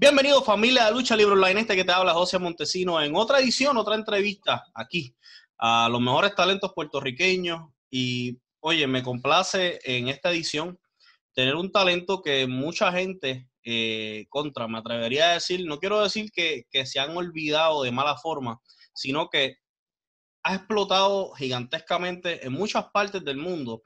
[0.00, 3.76] Bienvenido familia de Lucha Libre Online, este que te habla José Montesino en otra edición,
[3.76, 5.12] otra entrevista aquí
[5.58, 7.68] a los mejores talentos puertorriqueños.
[7.90, 10.78] Y oye, me complace en esta edición
[11.34, 16.30] tener un talento que mucha gente eh, contra, me atrevería a decir, no quiero decir
[16.30, 18.60] que, que se han olvidado de mala forma,
[18.94, 19.56] sino que
[20.44, 23.82] ha explotado gigantescamente en muchas partes del mundo.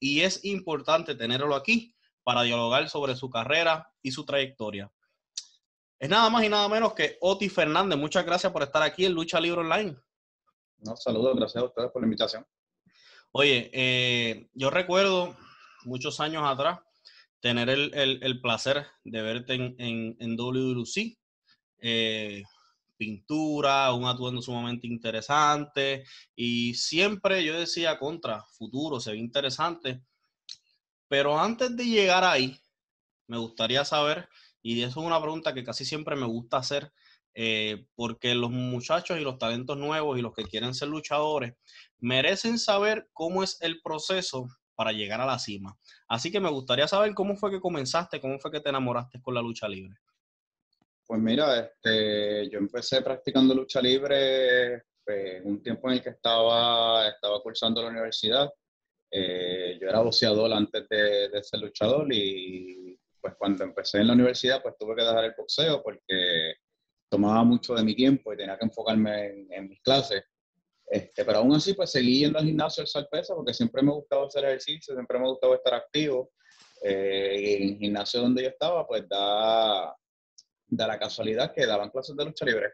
[0.00, 1.94] Y es importante tenerlo aquí
[2.24, 4.90] para dialogar sobre su carrera y su trayectoria.
[6.02, 7.96] Es nada más y nada menos que Oti Fernández.
[7.96, 9.96] Muchas gracias por estar aquí en Lucha Libre Online.
[10.78, 12.44] No, saludos, gracias a ustedes por la invitación.
[13.30, 15.36] Oye, eh, yo recuerdo
[15.84, 16.80] muchos años atrás
[17.38, 21.16] tener el, placer de verte en, en, en WWC.
[21.78, 22.42] Eh,
[22.96, 30.02] pintura, un atuendo sumamente interesante y siempre yo decía contra, futuro, se ve interesante.
[31.06, 32.60] Pero antes de llegar ahí,
[33.28, 34.28] me gustaría saber,
[34.62, 36.92] y eso es una pregunta que casi siempre me gusta hacer,
[37.34, 41.54] eh, porque los muchachos y los talentos nuevos y los que quieren ser luchadores
[41.98, 45.76] merecen saber cómo es el proceso para llegar a la cima.
[46.08, 49.34] Así que me gustaría saber cómo fue que comenzaste, cómo fue que te enamoraste con
[49.34, 49.96] la lucha libre.
[51.06, 57.08] Pues mira, este, yo empecé practicando lucha libre pues, un tiempo en el que estaba,
[57.08, 58.50] estaba cursando la universidad.
[59.10, 62.91] Eh, yo era boxeador antes de, de, ser luchador y
[63.22, 66.54] pues cuando empecé en la universidad pues tuve que dejar el boxeo porque
[67.08, 70.24] tomaba mucho de mi tiempo y tenía que enfocarme en, mis clases.
[70.86, 74.26] Este, pero aún así pues seguí yendo al gimnasio al peso porque siempre me gustaba
[74.26, 76.32] hacer ejercicio, siempre me gustaba estar activo.
[76.82, 79.94] Eh, y en el gimnasio donde yo estaba pues da,
[80.66, 82.72] da la casualidad que daban clases de lucha libre.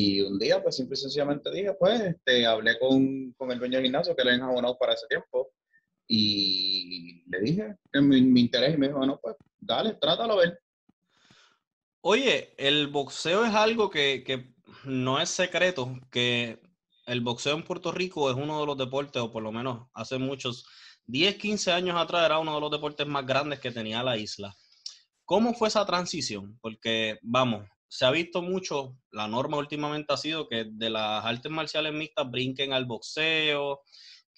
[0.00, 3.78] Y un día, pues simple y sencillamente dije, pues, este, hablé con, con el dueño
[3.78, 5.50] del gimnasio, que le habían abonado para ese tiempo,
[6.06, 10.36] y le dije que mi, mi, interés, y me dijo, bueno, pues, dale, trátalo a
[10.36, 10.60] ver.
[12.00, 16.60] Oye, el boxeo es algo que, que no es secreto, que
[17.06, 20.18] el boxeo en Puerto Rico es uno de los deportes, o por lo menos hace
[20.18, 20.66] muchos,
[21.06, 24.54] 10, 15 años atrás era uno de los deportes más grandes que tenía la isla.
[25.24, 26.58] ¿Cómo fue esa transición?
[26.60, 31.50] Porque, vamos, se ha visto mucho, la norma últimamente ha sido que de las artes
[31.50, 33.80] marciales mixtas brinquen al boxeo,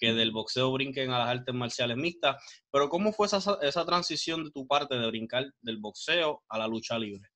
[0.01, 4.43] que del boxeo brinquen a las artes marciales mixtas, pero ¿cómo fue esa, esa transición
[4.43, 7.29] de tu parte de brincar del boxeo a la lucha libre?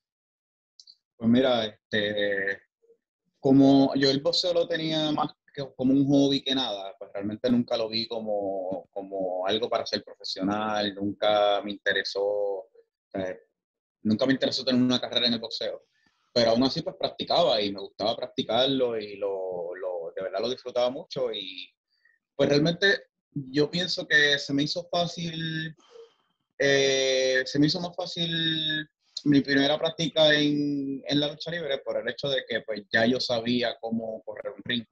[1.15, 2.59] Pues mira, este,
[3.39, 7.49] como yo el boxeo lo tenía más que como un hobby que nada, pues realmente
[7.51, 12.65] nunca lo vi como, como algo para ser profesional, nunca me interesó
[13.13, 13.39] eh,
[14.01, 15.85] nunca me interesó tener una carrera en el boxeo,
[16.33, 20.49] pero aún así pues practicaba y me gustaba practicarlo y lo, lo, de verdad lo
[20.49, 21.74] disfrutaba mucho y
[22.35, 25.75] pues realmente yo pienso que se me hizo fácil,
[26.57, 28.87] eh, se me hizo más fácil
[29.25, 33.05] mi primera práctica en, en, la lucha libre por el hecho de que pues ya
[33.05, 34.85] yo sabía cómo correr un ring.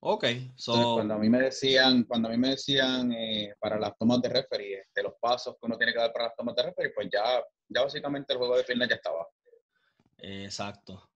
[0.00, 0.94] Ok, so...
[0.94, 4.28] cuando a mí me decían, cuando a mí me decían eh, para las tomas de
[4.28, 6.92] referee, de este, los pasos que uno tiene que dar para las tomas de referee,
[6.94, 9.26] pues ya, ya básicamente el juego de piernas ya estaba.
[10.18, 11.08] Exacto.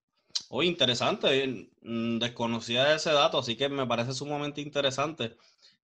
[0.54, 5.34] Oye, interesante, mm, desconocía ese dato, así que me parece sumamente interesante.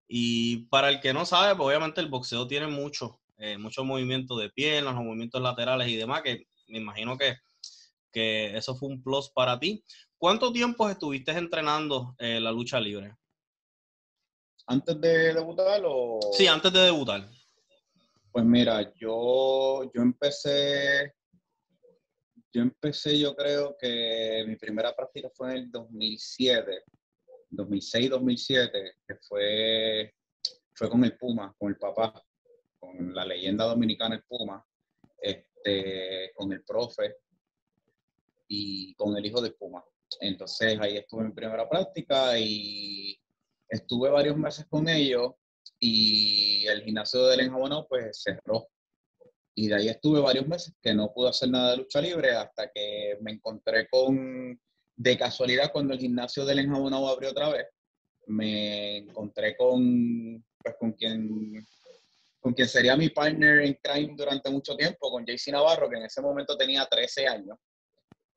[0.07, 4.37] Y para el que no sabe, pues obviamente el boxeo tiene mucho, eh, mucho movimiento
[4.37, 7.37] de piernas, los movimientos laterales y demás, que me imagino que,
[8.13, 9.83] que eso fue un plus para ti.
[10.19, 13.17] ¿Cuánto tiempo estuviste entrenando eh, la lucha libre?
[14.67, 16.21] ¿Antes de debutar o...?
[16.35, 17.27] Sí, antes de debutar.
[18.31, 21.15] Pues mira, yo, yo empecé,
[22.53, 26.85] yo empecé, yo creo que mi primera práctica fue en el 2007,
[27.51, 30.15] 2006-2007, que fue,
[30.75, 32.25] fue con el Puma, con el papá,
[32.79, 34.65] con la leyenda dominicana el Puma,
[35.21, 37.17] este, con el profe
[38.49, 39.85] y con el hijo del Puma.
[40.21, 43.19] Entonces ahí estuve en primera práctica y
[43.69, 45.35] estuve varios meses con ellos
[45.79, 48.69] y el gimnasio del enjabonado pues cerró.
[49.59, 52.71] Y de ahí estuve varios meses que no pude hacer nada de lucha libre hasta
[52.71, 54.57] que me encontré con,
[54.95, 57.67] de casualidad, cuando el gimnasio del enjabonado abrió otra vez,
[58.29, 61.67] me encontré con, pues, con quien
[62.39, 66.05] con quien sería mi partner en crime durante mucho tiempo, con JC Navarro, que en
[66.05, 67.59] ese momento tenía 13 años.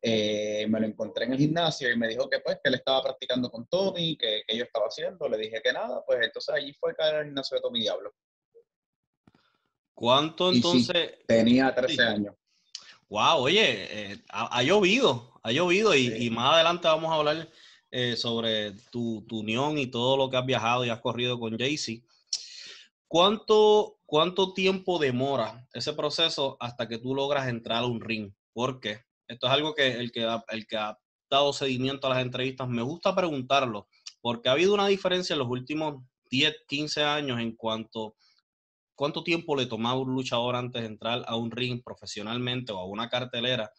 [0.01, 3.03] Eh, me lo encontré en el gimnasio y me dijo que pues que él estaba
[3.03, 6.73] practicando con Tommy, que, que yo estaba haciendo, le dije que nada, pues entonces allí
[6.73, 8.11] fue caer al gimnasio de Tommy Diablo.
[10.01, 11.19] ¿Cuánto entonces?
[11.27, 12.35] tenía 13 años.
[13.07, 17.47] Wow, oye, eh, ha, llovido, ha llovido y, y, más adelante vamos a hablar
[17.91, 21.55] eh, sobre tu, tu, unión y todo lo que has viajado y has corrido con
[21.55, 22.03] Jaycee.
[23.07, 28.33] ¿Cuánto, ¿cuánto tiempo demora ese proceso hasta que tú logras entrar a un ring?
[28.53, 30.97] Porque esto es algo que el que, el que ha
[31.29, 33.87] dado seguimiento a las entrevistas me gusta preguntarlo,
[34.19, 38.15] porque ha habido una diferencia en los últimos 10, 15 años en cuanto
[39.01, 42.85] cuánto tiempo le tomaba un luchador antes de entrar a un ring profesionalmente o a
[42.85, 43.73] una cartelera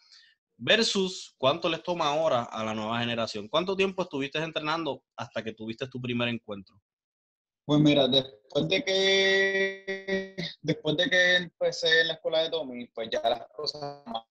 [0.56, 3.46] versus cuánto les toma ahora a la nueva generación.
[3.46, 6.74] ¿Cuánto tiempo estuviste entrenando hasta que tuviste tu primer encuentro?
[7.64, 13.08] Pues mira, después de que después de que empecé en la escuela de Tommy, pues
[13.08, 14.24] ya las cosas más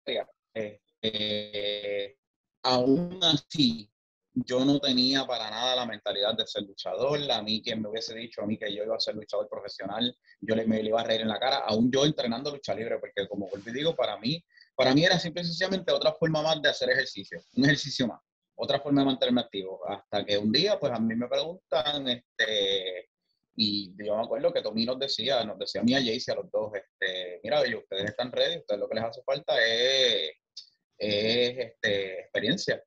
[0.54, 2.20] este,
[2.64, 3.90] aún así,
[4.34, 7.20] yo no tenía para nada la mentalidad de ser luchador.
[7.32, 10.16] A mí, quien me hubiese dicho a mí que yo iba a ser luchador profesional,
[10.40, 13.28] yo le, me iba a reír en la cara, aún yo entrenando lucha libre, porque
[13.28, 14.44] como vuelvo digo, para mí,
[14.76, 18.22] para mí era simple y sencillamente otra forma más de hacer ejercicio, un ejercicio más,
[18.56, 19.82] otra forma de mantenerme activo.
[19.88, 23.10] Hasta que un día, pues a mí me preguntan, este,
[23.56, 26.36] y yo me acuerdo que Tommy nos decía, nos decía a mí a Jaycee, a
[26.36, 30.32] los dos, este, mira, ustedes están ready, ustedes lo que les hace falta es,
[30.98, 32.82] es este, experiencia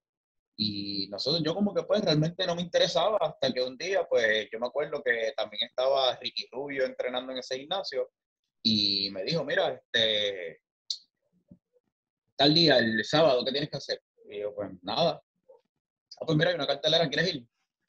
[0.56, 4.48] y nosotros, yo como que pues realmente no me interesaba hasta que un día, pues
[4.52, 8.10] yo me acuerdo que también estaba Ricky Rubio entrenando en ese gimnasio
[8.62, 10.60] y me dijo, mira, este,
[12.36, 14.00] tal día, el sábado, ¿qué tienes que hacer?
[14.30, 15.20] Y yo, pues nada.
[16.20, 17.46] Ah, pues mira, hay una cartelera, ¿quieres ir?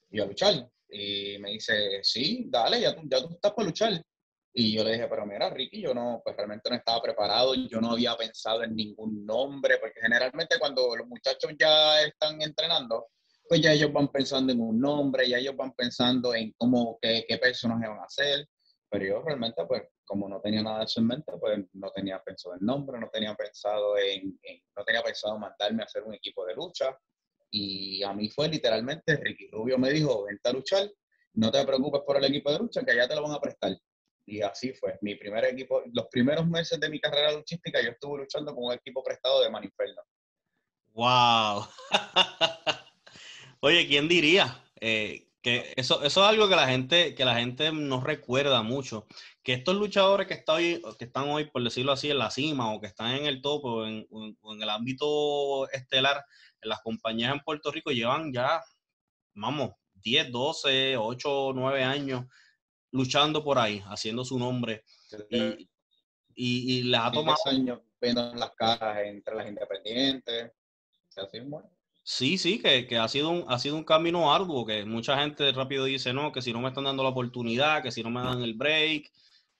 [0.09, 0.69] Y yo a luchar.
[0.89, 4.03] Y me dice, sí, dale, ya tú, ya tú estás para luchar.
[4.57, 7.81] Y yo le dije, pero mira, Ricky, yo no, pues realmente no estaba preparado, yo
[7.81, 13.07] no había pensado en ningún nombre, porque generalmente cuando los muchachos ya están entrenando,
[13.49, 17.25] pues ya ellos van pensando en un nombre, ya ellos van pensando en cómo, qué,
[17.27, 18.47] qué personajes van a hacer,
[18.89, 22.23] pero yo realmente, pues, como no tenía nada de eso en mente, pues no tenía
[22.23, 24.39] pensado en nombre, no tenía pensado en,
[24.73, 26.97] no tenía pensado mandarme a hacer un equipo de lucha,
[27.51, 30.89] y a mí fue literalmente, Ricky Rubio me dijo, vente a luchar,
[31.33, 33.77] no te preocupes por el equipo de lucha, que allá te lo van a prestar.
[34.25, 34.97] Y así fue.
[35.01, 38.73] Mi primer equipo, los primeros meses de mi carrera luchística, yo estuve luchando con un
[38.73, 40.01] equipo prestado de Maniferno.
[40.93, 41.67] ¡Wow!
[43.59, 44.63] Oye, ¿quién diría?
[44.79, 49.05] Eh, que eso, eso es algo que la gente, que la gente no recuerda mucho.
[49.43, 52.73] Que estos luchadores que, están hoy, que están hoy, por decirlo así, en la cima,
[52.73, 56.25] o que están en el topo, o en, en el ámbito estelar,
[56.61, 58.63] en las compañías en Puerto Rico, llevan ya,
[59.35, 62.25] vamos, 10, 12, 8, 9 años
[62.95, 64.85] luchando por ahí, haciendo su nombre.
[65.29, 67.37] Y, y, les ha tomado...
[67.45, 70.51] años viendo las caras entre las independientes.
[72.03, 75.51] Sí, sí, que, que, ha, sido un, ha sido un camino arduo, que mucha gente
[75.51, 78.21] rápido dice, no, que si no me están dando la oportunidad, que si no me
[78.21, 79.11] dan el break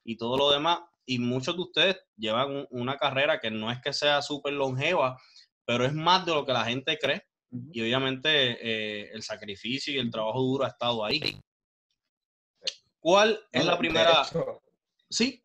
[0.03, 0.79] y todo lo demás.
[1.05, 5.19] Y muchos de ustedes llevan una carrera que no es que sea súper longeva,
[5.65, 7.23] pero es más de lo que la gente cree.
[7.71, 11.19] Y obviamente eh, el sacrificio y el trabajo duro ha estado ahí.
[13.05, 14.23] ¿Cuál es la primera?
[15.07, 15.39] sí.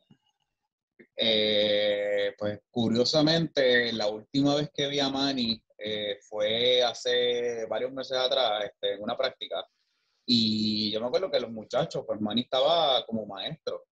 [1.15, 8.17] Eh, pues curiosamente, la última vez que vi a Manny eh, fue hace varios meses
[8.17, 9.63] atrás, este, en una práctica.
[10.25, 13.85] Y yo me acuerdo que los muchachos, pues Manny estaba como maestro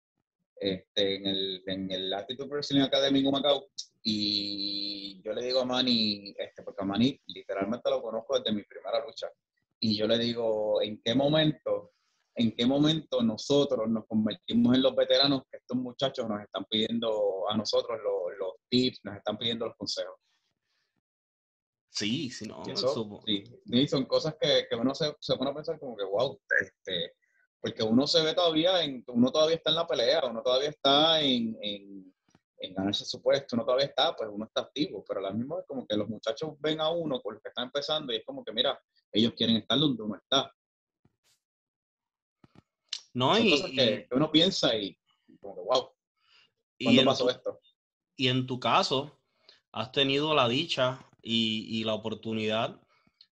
[0.54, 3.66] este, en, el, en el Attitude Wrestling Academy en Macao.
[4.00, 8.62] Y yo le digo a Manny, este, porque a Manny literalmente lo conozco desde mi
[8.62, 9.28] primera lucha.
[9.80, 11.95] Y yo le digo, ¿en qué momento
[12.36, 17.48] en qué momento nosotros nos convertimos en los veteranos que estos muchachos nos están pidiendo
[17.48, 17.98] a nosotros
[18.38, 20.16] los, tips, nos están pidiendo los consejos.
[21.88, 26.04] Sí, sí, no, sí, son cosas que, uno se, se, pone a pensar como que,
[26.04, 27.14] wow, este,
[27.58, 31.22] porque uno se ve todavía, en, uno todavía está en la pelea, uno todavía está
[31.22, 32.14] en, en,
[32.58, 35.56] en ganarse su puesto, uno todavía está, pues uno está activo, pero a la misma
[35.56, 38.24] vez como que los muchachos ven a uno con los que están empezando y es
[38.26, 38.78] como que, mira,
[39.10, 40.52] ellos quieren estar donde uno está.
[43.16, 44.94] No, y, que, uno piensa y
[45.40, 45.88] como wow,
[46.78, 47.58] ¿cuándo pasó esto?
[48.14, 49.18] Y en tu caso,
[49.72, 52.78] has tenido la dicha y, la oportunidad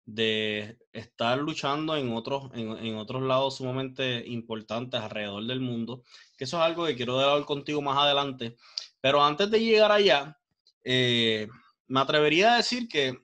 [0.06, 6.04] de estar luchando en otros, en, otros lados sumamente importantes alrededor del mundo,
[6.38, 8.58] que eso es algo que quiero hablar contigo más adelante.
[9.00, 10.38] Pero antes de llegar allá,
[10.84, 11.48] eh,
[11.88, 13.18] me atrevería a decir que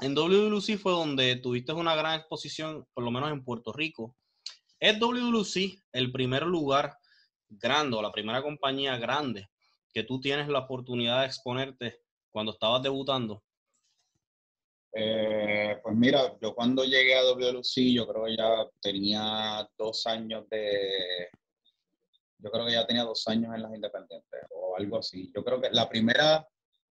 [0.00, 4.16] en WWC fue donde tuviste una gran exposición, por lo menos en Puerto Rico,
[4.80, 6.96] ¿Es WWC el primer lugar
[7.48, 9.48] grande o la primera compañía grande
[9.92, 13.42] que tú tienes la oportunidad de exponerte cuando estabas debutando?
[14.92, 20.48] Eh, pues mira, yo cuando llegué a WWC, yo creo que ya tenía dos años
[20.48, 21.28] de.
[22.38, 25.30] Yo creo que ya tenía dos años en las independientes o algo así.
[25.34, 26.46] Yo creo que la primera,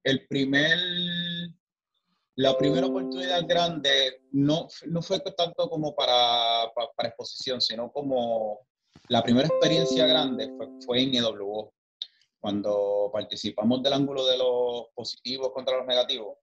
[0.04, 0.78] el primer
[2.37, 8.66] la primera oportunidad grande no, no fue tanto como para, para, exposición, sino como
[9.08, 10.50] la primera experiencia grande
[10.84, 11.72] fue, en EWO.
[12.40, 16.38] cuando participamos del ángulo de los positivos contra los negativos,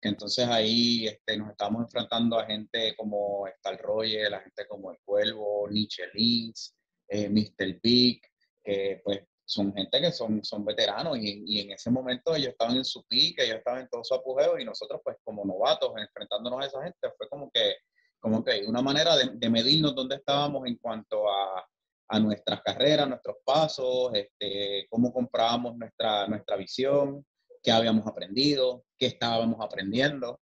[0.00, 4.98] entonces ahí este, nos estamos enfrentando a gente como Star Roger, a gente como El
[5.04, 6.74] Cuervo, Nietzsche Links,
[7.08, 7.80] eh, Mr.
[7.82, 8.20] Big,
[8.62, 12.76] que pues son gente que son, son veteranos y, y, en ese momento ellos estaban
[12.76, 16.62] en su pique, ellos estaban en todo su apogeo y nosotros pues como novatos enfrentándonos
[16.62, 17.76] a esa gente fue como que,
[18.18, 21.66] como que una manera de, medirnos dónde estábamos en cuanto a,
[22.08, 27.24] a nuestras carreras, nuestros pasos, este, cómo comprábamos nuestra, nuestra visión,
[27.62, 30.40] qué habíamos aprendido, qué estábamos aprendiendo.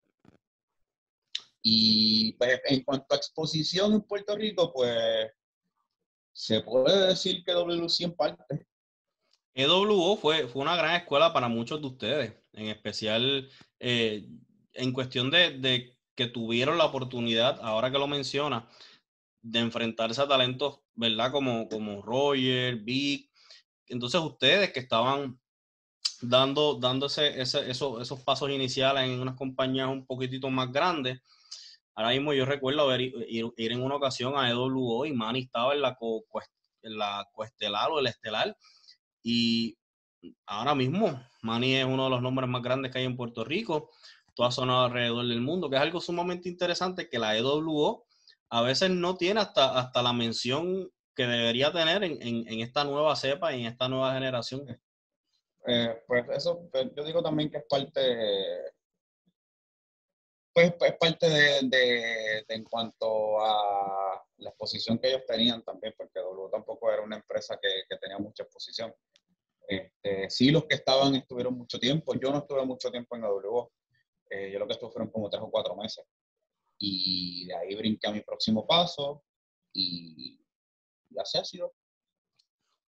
[1.63, 5.31] Y pues en cuanto a exposición en Puerto Rico, pues
[6.33, 8.70] se puede decir que WC en parte.
[9.53, 14.27] EWO fue, fue una gran escuela para muchos de ustedes, en especial eh,
[14.73, 18.69] en cuestión de, de, que tuvieron la oportunidad, ahora que lo menciona,
[19.41, 21.31] de enfrentarse a talentos, ¿verdad?
[21.31, 23.29] Como, como Roger, Big.
[23.87, 25.39] Entonces ustedes que estaban
[26.21, 31.21] dando, dándose ese, esos, esos pasos iniciales en unas compañías un poquitito más grandes,
[31.95, 35.73] ahora mismo yo recuerdo haber, ir, ir en una ocasión a EWO y Manny estaba
[35.73, 36.23] en la, co,
[36.83, 38.55] en la coestelar o el estelar
[39.23, 39.77] y
[40.45, 43.89] ahora mismo Manny es uno de los nombres más grandes que hay en Puerto Rico,
[44.33, 48.05] todo ha sonado alrededor del mundo, que es algo sumamente interesante que la EWO
[48.49, 53.15] a veces no tiene hasta, hasta la mención que debería tener en, en, esta nueva
[53.15, 54.65] cepa y en esta nueva generación.
[55.67, 58.01] Eh, pues eso, pues yo digo también que es parte,
[60.53, 65.93] pues, es parte de, de, de, en cuanto a la exposición que ellos tenían también,
[65.97, 68.93] porque W tampoco era una empresa que, que tenía mucha exposición.
[69.67, 72.13] Este, sí, los que estaban estuvieron mucho tiempo.
[72.15, 73.67] Yo no estuve mucho tiempo en W.
[74.29, 76.05] Eh, yo lo que estuve fueron como tres o cuatro meses.
[76.77, 79.23] Y de ahí brinqué a mi próximo paso
[79.73, 80.39] y,
[81.09, 81.73] y así ha sido.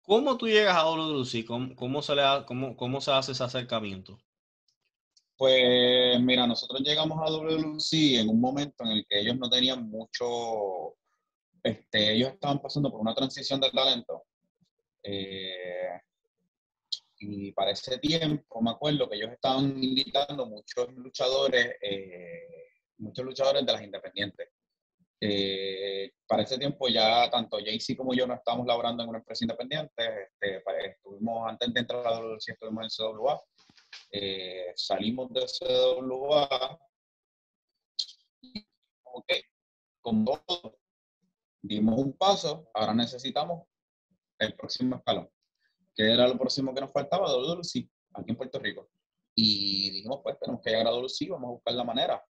[0.02, 1.46] ¿Cómo tú llegas a WC?
[1.46, 4.18] ¿Cómo, cómo, se, le ha, cómo, ¿Cómo se hace ese acercamiento?
[5.36, 9.88] Pues mira, nosotros llegamos a WC en un momento en el que ellos no tenían
[9.88, 10.96] mucho,
[11.62, 14.24] este, ellos estaban pasando por una transición de talento.
[15.04, 16.02] Eh,
[17.20, 23.66] y para ese tiempo me acuerdo que ellos estaban invitando muchos luchadores eh, muchos luchadores
[23.66, 24.50] de las independientes.
[25.20, 29.46] Eh, para ese tiempo ya tanto Jaycee como yo no estábamos laborando en una empresa
[29.46, 30.04] independiente.
[30.24, 33.42] Este, estuvimos, antes de entrar a la WC, estuvimos en CWA.
[34.12, 36.80] Eh, salimos de CWA.
[39.04, 39.34] Ok,
[40.02, 40.78] con todo,
[41.62, 43.68] dimos un paso, ahora necesitamos
[44.38, 45.28] el próximo escalón.
[45.98, 47.32] ¿Qué era lo próximo que nos faltaba?
[47.32, 48.90] WC, aquí en Puerto Rico.
[49.36, 52.24] Y dijimos, pues tenemos que llegar a WC, vamos a buscar la manera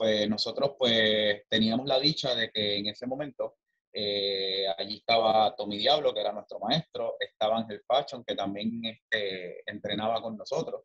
[0.00, 3.58] pues nosotros pues teníamos la dicha de que en ese momento
[3.92, 9.60] eh, allí estaba Tommy Diablo, que era nuestro maestro, estaba Ángel Fashion, que también este,
[9.70, 10.84] entrenaba con nosotros.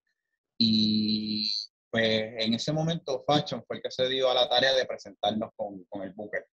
[0.58, 1.50] Y
[1.90, 5.52] pues en ese momento Fashion fue el que se dio a la tarea de presentarnos
[5.56, 6.46] con, con el Booker.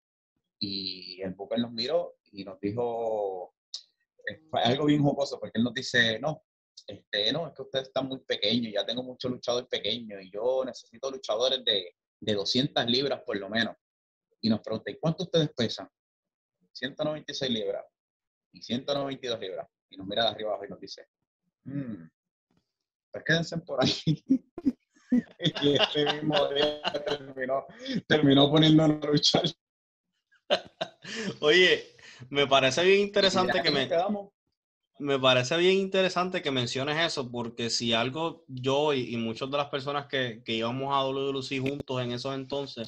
[0.58, 3.54] Y el Booker nos miró y nos dijo,
[4.52, 6.42] algo bien jocoso, porque él nos dice, no,
[6.86, 10.64] este, no, es que ustedes están muy pequeños, ya tengo muchos luchadores pequeños y yo
[10.64, 13.76] necesito luchadores de, de 200 libras por lo menos.
[14.40, 15.88] Y nos pregunta, ¿y cuánto ustedes pesan?
[16.72, 17.84] 196 libras
[18.52, 19.68] y 192 libras.
[19.90, 21.06] Y nos mira de arriba abajo y nos dice,
[21.64, 22.08] mmm,
[23.12, 24.24] pues quédense por ahí.
[25.62, 27.66] y este mismo día terminó,
[28.06, 29.42] terminó poniéndonos a luchar.
[31.40, 31.96] Oye,
[32.28, 33.88] me parece bien interesante que me...
[33.88, 34.28] Quedamos
[35.00, 39.56] me parece bien interesante que menciones eso, porque si algo yo y, y muchas de
[39.56, 42.86] las personas que, que, íbamos a WLC juntos en esos entonces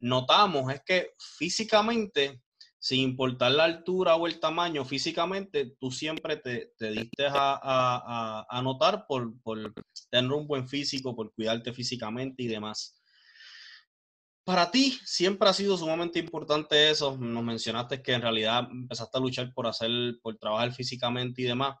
[0.00, 2.42] notamos es que físicamente,
[2.78, 8.46] sin importar la altura o el tamaño, físicamente tú siempre te, te diste a, a,
[8.48, 9.72] a, notar por, por
[10.10, 12.95] tener un buen físico, por cuidarte físicamente y demás.
[14.46, 17.16] Para ti siempre ha sido sumamente importante eso.
[17.18, 19.90] Nos mencionaste que en realidad empezaste a luchar por hacer,
[20.22, 21.76] por trabajar físicamente y demás.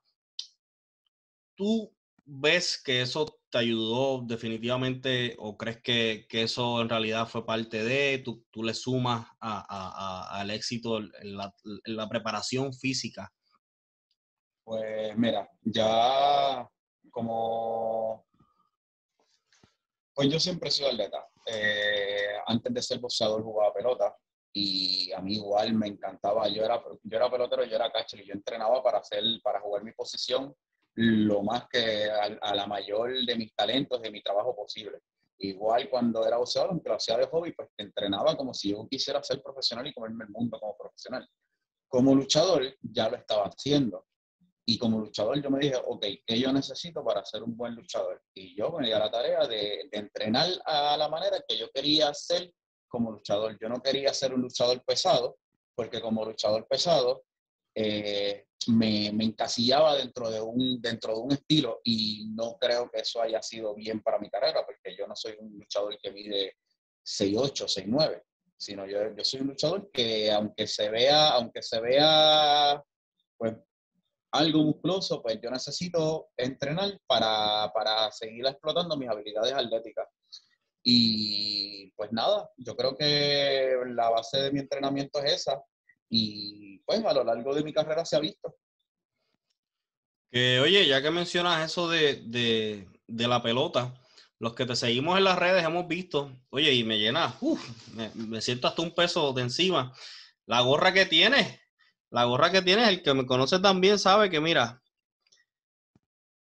[1.54, 1.94] ¿Tú
[2.24, 7.84] ves que eso te ayudó definitivamente o crees que, que eso en realidad fue parte
[7.84, 11.54] de, tú, tú le sumas a, a, a, al éxito en la,
[11.84, 13.32] en la preparación física?
[14.64, 16.68] Pues mira, ya
[17.12, 18.26] como
[20.16, 21.28] pues yo siempre he sido atleta.
[21.46, 22.15] Eh,
[22.46, 24.16] antes de ser boxeador jugaba pelota
[24.52, 26.48] y a mí igual me encantaba.
[26.48, 29.84] Yo era, yo era pelotero, yo era catcher y yo entrenaba para, hacer, para jugar
[29.84, 30.54] mi posición
[30.94, 35.00] lo más que a, a, la mayor de mis talentos, de mi trabajo posible.
[35.38, 39.22] Igual cuando era boxeador, aunque lo hacía de hobby, pues entrenaba como si yo quisiera
[39.22, 41.28] ser profesional y comerme el mundo como profesional.
[41.86, 44.06] Como luchador ya lo estaba haciendo.
[44.68, 48.20] Y como luchador yo me dije, ok, ¿qué yo necesito para ser un buen luchador?
[48.34, 51.70] Y yo me di a la tarea de, de entrenar a la manera que yo
[51.70, 52.52] quería ser
[52.88, 53.56] como luchador.
[53.60, 55.38] Yo no quería ser un luchador pesado,
[55.74, 57.24] porque como luchador pesado
[57.74, 63.00] eh, me, me, encasillaba dentro de, un, dentro de un estilo y no creo que
[63.00, 66.56] eso haya sido bien para mi carrera, porque yo no soy un luchador que mide
[67.04, 68.22] 6'8, 6'9,
[68.56, 72.82] sino yo, yo soy un luchador que aunque se vea, aunque se vea
[73.36, 73.54] pues,
[74.38, 80.08] algo musculoso, pues yo necesito entrenar para, para seguir explotando mis habilidades atléticas.
[80.82, 85.60] Y pues nada, yo creo que la base de mi entrenamiento es esa
[86.08, 88.56] y pues a lo largo de mi carrera se ha visto.
[90.30, 93.94] Que oye, ya que mencionas eso de, de, de la pelota,
[94.38, 97.60] los que te seguimos en las redes hemos visto, oye, y me llena, uf,
[97.94, 99.92] me, me, siento hasta un peso de encima.
[100.46, 101.58] La gorra que tienes,
[102.10, 104.82] la gorra que tienes, el que me conoce también sabe que mira,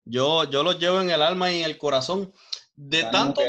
[0.04, 2.32] yo, yo los llevo en el alma y en el corazón.
[2.74, 3.42] De tanto.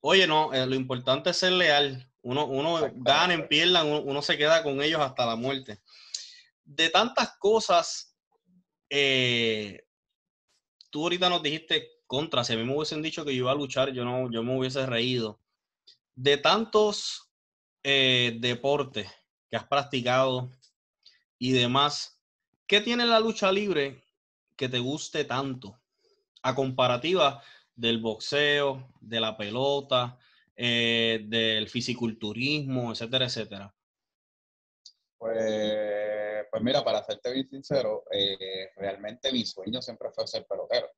[0.00, 2.10] Oye, no, eh, lo importante es ser leal.
[2.22, 5.80] Uno, uno gana, en pierdan, uno, uno, se queda con ellos hasta la muerte.
[6.64, 8.16] De tantas cosas,
[8.90, 9.86] eh,
[10.90, 13.56] tú ahorita nos dijiste contra, si a mí me hubiesen dicho que yo iba a
[13.56, 15.40] luchar, yo no, yo me hubiese reído.
[16.16, 17.30] De tantos
[17.84, 19.08] eh, deportes
[19.48, 20.50] que has practicado
[21.38, 22.20] y demás,
[22.66, 24.02] ¿qué tiene la lucha libre
[24.56, 25.78] que te guste tanto?
[26.42, 27.42] A comparativa
[27.74, 30.18] del boxeo, de la pelota,
[30.56, 33.74] eh, del fisiculturismo, etcétera, etcétera?
[35.18, 40.88] Pues, pues mira, para serte bien sincero, eh, realmente mi sueño siempre fue ser pelotero.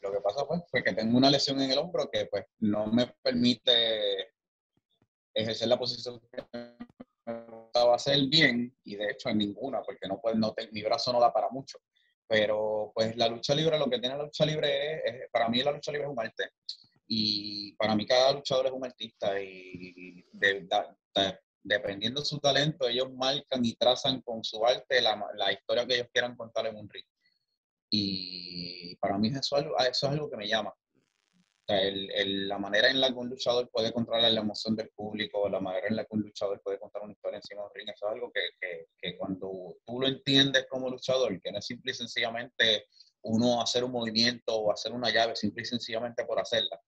[0.00, 2.86] Lo que pasa pues, fue que tengo una lesión en el hombro que pues no
[2.86, 4.34] me permite
[5.34, 6.42] ejercer la posición que
[7.26, 11.32] gustaba hacer bien y de hecho en ninguna, porque no, no mi brazo no da
[11.32, 11.78] para mucho.
[12.28, 15.72] Pero pues la lucha libre, lo que tiene la lucha libre es, para mí la
[15.72, 16.50] lucha libre es un arte.
[17.08, 20.66] Y para mí cada luchador es un artista y de,
[21.14, 25.86] de, dependiendo de su talento, ellos marcan y trazan con su arte la, la, historia
[25.86, 27.04] que ellos quieran contar en un ring.
[27.90, 30.74] Y para mí eso, eso es algo que me llama.
[31.68, 35.58] El, la manera en la que un luchador puede controlar la emoción del público, la
[35.58, 38.06] manera en la que un luchador puede contar una historia encima de un ring, eso
[38.06, 42.86] es algo que, cuando tú lo entiendes como luchador, que no es simple y sencillamente
[43.22, 46.80] uno hacer un movimiento o hacer una llave, simple y sencillamente por hacerla.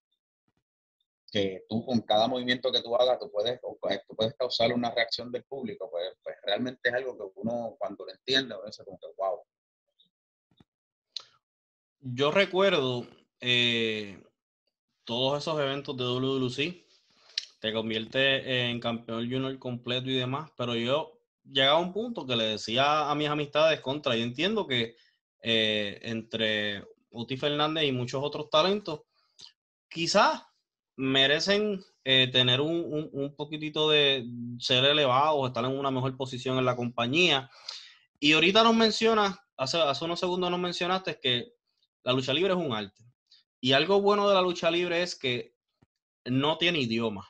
[1.32, 4.92] Que tú con cada movimiento que tú hagas, tú puedes, pues, tú puedes causar una
[4.92, 8.84] reacción del público, pues, pues realmente es algo que uno cuando lo entiende, uno dice
[8.84, 9.42] como que wow.
[12.00, 13.06] Yo recuerdo
[13.40, 14.22] eh,
[15.08, 16.84] todos esos eventos de WWC,
[17.60, 21.18] te convierte en campeón junior completo y demás, pero yo
[21.50, 24.96] llegaba a un punto que le decía a mis amistades contra, yo entiendo que
[25.42, 29.00] eh, entre Uti Fernández y muchos otros talentos,
[29.88, 30.42] quizás
[30.96, 34.26] merecen eh, tener un, un, poquitito de
[34.58, 37.50] ser elevados, estar en una mejor posición en la compañía.
[38.20, 41.54] Y ahorita nos mencionas, hace, hace unos segundos nos mencionaste que
[42.02, 43.07] la lucha libre es un arte.
[43.60, 45.56] Y algo bueno de la lucha libre es que
[46.24, 47.28] no tiene idioma.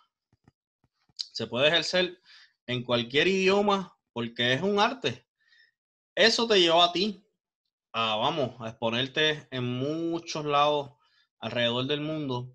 [1.16, 2.20] Se puede ejercer
[2.66, 5.26] en cualquier idioma porque es un arte.
[6.14, 7.24] Eso te lleva a ti
[7.92, 10.90] a, vamos, a exponerte en muchos lados
[11.38, 12.54] alrededor del mundo.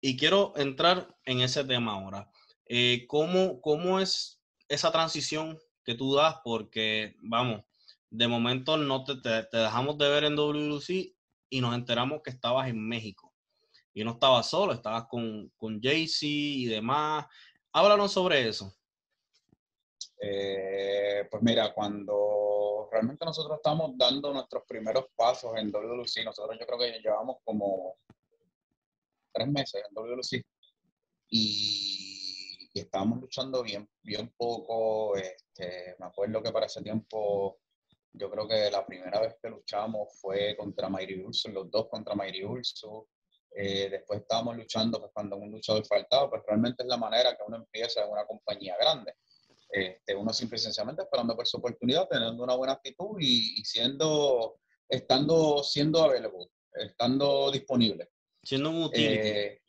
[0.00, 2.30] Y quiero entrar en ese tema ahora.
[2.66, 6.36] Eh, ¿cómo, ¿Cómo es esa transición que tú das?
[6.44, 7.62] Porque, vamos,
[8.10, 11.15] de momento no te, te, te dejamos de ver en WLC
[11.48, 13.32] y nos enteramos que estabas en México.
[13.94, 17.26] Y no estabas solo, estabas con, con Jaycee y demás.
[17.72, 18.74] Háblanos sobre eso.
[20.20, 26.66] Eh, pues mira, cuando realmente nosotros estamos dando nuestros primeros pasos en WLC, nosotros yo
[26.66, 27.96] creo que llevamos como
[29.32, 30.44] tres meses en WLC
[31.28, 35.16] y, y estábamos luchando bien, bien poco.
[35.16, 37.58] Este, me acuerdo que para ese tiempo
[38.18, 42.14] yo creo que la primera vez que luchamos fue contra Mayri Urso, los dos contra
[42.14, 43.08] Mayri Urso.
[43.54, 47.42] Eh, después estábamos luchando pues, cuando un luchador faltaba, pues realmente es la manera que
[47.46, 49.14] uno empieza en una compañía grande.
[49.68, 53.64] Este, uno simple y sencillamente esperando por su oportunidad, teniendo una buena actitud y, y
[53.64, 58.10] siendo, estando, siendo available, estando disponible.
[58.42, 59.60] Siendo un eh,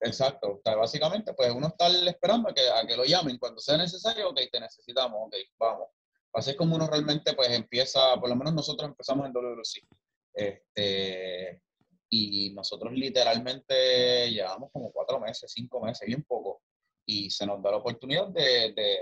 [0.00, 3.60] Exacto, o sea, básicamente pues uno está esperando a que, a que lo llamen cuando
[3.60, 5.88] sea necesario, ok, te necesitamos, ok, vamos.
[6.32, 9.80] Así es como uno realmente pues empieza, por lo menos nosotros empezamos en WC.
[10.34, 11.62] Este,
[12.10, 16.62] y nosotros literalmente llevamos como cuatro meses, cinco meses, bien poco.
[17.06, 19.00] Y se nos da la oportunidad de, de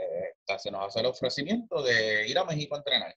[0.59, 3.15] se nos hace el ofrecimiento de ir a México a entrenar.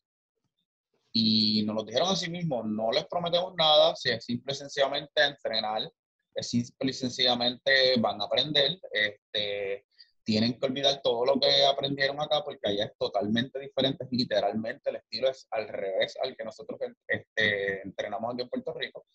[1.12, 4.56] Y nos lo dijeron a sí mismos, no les prometemos nada, si es simple y
[4.56, 5.92] sencillamente entrenar,
[6.36, 9.86] es simple y sencillamente van a aprender, este,
[10.30, 14.98] tienen que olvidar todo lo que aprendieron acá porque allá es totalmente diferente, literalmente el
[14.98, 19.08] estilo es al revés al que nosotros este, entrenamos aquí en Puerto Rico.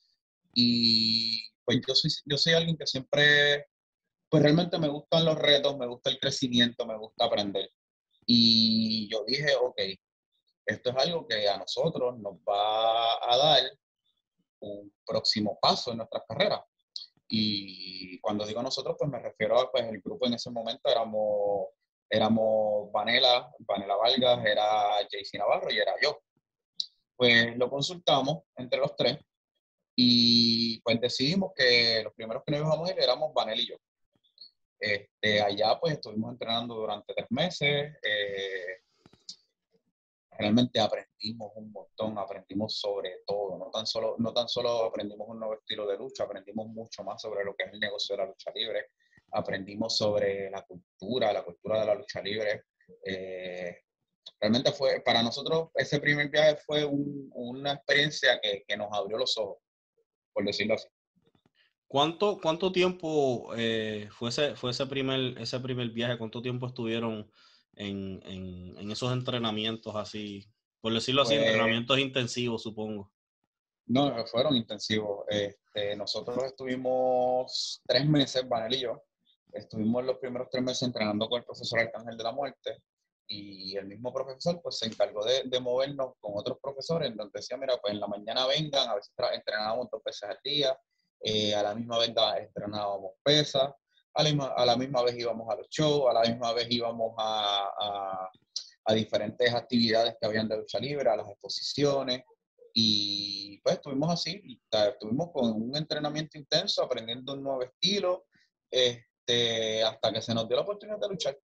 [0.53, 3.69] Y pues yo soy, yo soy alguien que siempre,
[4.29, 7.71] pues realmente me gustan los retos, me gusta el crecimiento, me gusta aprender.
[8.27, 9.81] Y yo dije, ok,
[10.67, 13.63] esto es algo que a nosotros nos va a dar
[14.61, 16.61] un próximo paso en nuestras carreras.
[17.29, 21.69] Y cuando digo nosotros, pues me refiero a, pues el grupo en ese momento éramos,
[22.09, 26.21] éramos Vanela, Vanela Vargas, era JC Navarro y era yo.
[27.17, 29.19] Pues lo consultamos entre los tres
[29.97, 33.77] y pues decidimos que los primeros que nos íbamos a ir éramos Vanel y yo.
[34.79, 37.97] Este, allá pues estuvimos entrenando durante tres meses.
[38.03, 38.84] Eh,
[40.39, 45.39] realmente aprendimos un montón, aprendimos sobre todo, no tan, solo, no tan solo aprendimos un
[45.39, 48.29] nuevo estilo de lucha, aprendimos mucho más sobre lo que es el negocio de la
[48.29, 48.87] lucha libre,
[49.33, 52.65] aprendimos sobre la cultura, la cultura de la lucha libre.
[53.05, 53.77] Eh,
[54.41, 59.37] realmente fue, para nosotros ese primer viaje fue una experiencia que, que, nos abrió los
[59.39, 59.59] ojos,
[60.33, 60.89] por decirlo así.
[61.87, 66.19] ¿Cuánto, cuánto tiempo eh, fue, ese, fue ese, primer, ese primer viaje?
[66.19, 67.31] ¿Cuánto tiempo estuvieron
[67.77, 70.49] en, en, esos entrenamientos así?
[70.81, 73.13] Por decirlo así, pues entrenamientos intensivos, supongo.
[73.87, 75.27] No, fueron intensivos.
[75.29, 79.03] Este, nosotros estuvimos tres meses, Vanel y yo,
[79.53, 82.83] estuvimos los primeros tres meses entrenando con el profesor Arcángel de la Muerte
[83.27, 87.57] y el mismo profesor pues se encargó de, de movernos con otros profesores, donde decía,
[87.57, 90.79] mira, pues en la mañana vengan, a veces entrenábamos dos veces al día,
[91.21, 93.73] eh, a la misma vez entrenábamos pesas,
[94.15, 94.23] a
[94.65, 98.31] la, misma, vez íbamos a los shows, a la misma vez íbamos a,
[98.85, 102.23] a, diferentes actividades que habían de lucha libre, a las exposiciones,
[102.73, 108.27] y pues estuvimos así, estuvimos con un entrenamiento intenso, aprendiendo un nuevo estilo,
[108.71, 111.39] este, hasta que se nos dio la oportunidad de luchar.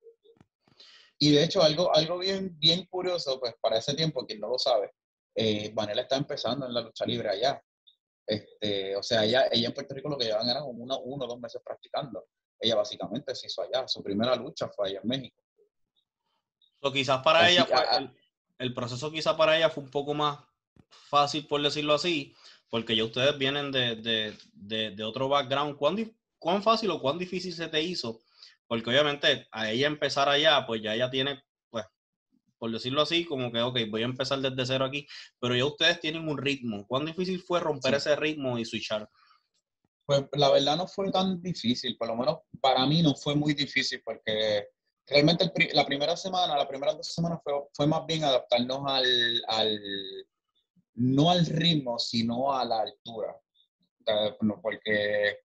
[1.18, 4.58] Y de hecho, algo, algo bien, bien curioso, pues para ese tiempo, quien no lo
[4.58, 4.92] sabe,
[5.34, 7.62] eh, Vanela está empezando en la lucha libre allá.
[8.26, 11.24] Este, o sea, ella, ella en Puerto Rico lo que llevan era como uno, uno
[11.24, 12.26] o dos meses practicando.
[12.60, 13.88] Ella básicamente se hizo allá.
[13.88, 15.42] Su primera lucha fue allá en México.
[16.80, 17.66] O quizás para ella,
[18.58, 20.38] el, proceso quizás para ella fue un poco más
[20.88, 22.34] fácil, por decirlo así,
[22.70, 25.76] porque ya ustedes vienen de, de, de, de otro background.
[25.76, 25.96] ¿Cuán,
[26.38, 28.20] ¿Cuán fácil o cuán difícil se te hizo?
[28.66, 31.42] Porque obviamente a ella empezar allá, pues ya ella tiene
[32.60, 35.08] por decirlo así, como que, ok, voy a empezar desde cero aquí,
[35.40, 36.86] pero ya ustedes tienen un ritmo.
[36.86, 39.08] ¿Cuán difícil fue romper ese ritmo y switchar?
[40.10, 43.54] Pues la verdad no fue tan difícil, por lo menos para mí no fue muy
[43.54, 44.66] difícil, porque
[45.06, 49.80] realmente la primera semana, la primera dos semanas fue, fue más bien adaptarnos al, al,
[50.94, 53.36] no al ritmo, sino a la altura.
[54.60, 55.38] Porque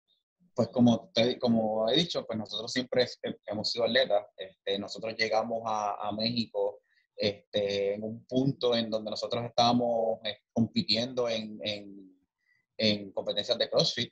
[0.56, 3.08] pues como, como he dicho, pues nosotros siempre
[3.46, 4.26] hemos sido atletas.
[4.36, 6.80] Este, nosotros llegamos a, a México
[7.16, 11.60] este, en un punto en donde nosotros estábamos eh, compitiendo en,
[12.78, 14.12] en, competencias de CrossFit,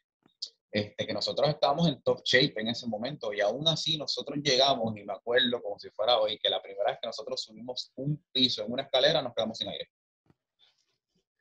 [0.74, 4.98] este, que nosotros estábamos en top shape en ese momento y aún así nosotros llegamos,
[4.98, 8.24] y me acuerdo como si fuera hoy, que la primera vez que nosotros subimos un
[8.32, 9.90] piso en una escalera nos quedamos sin aire.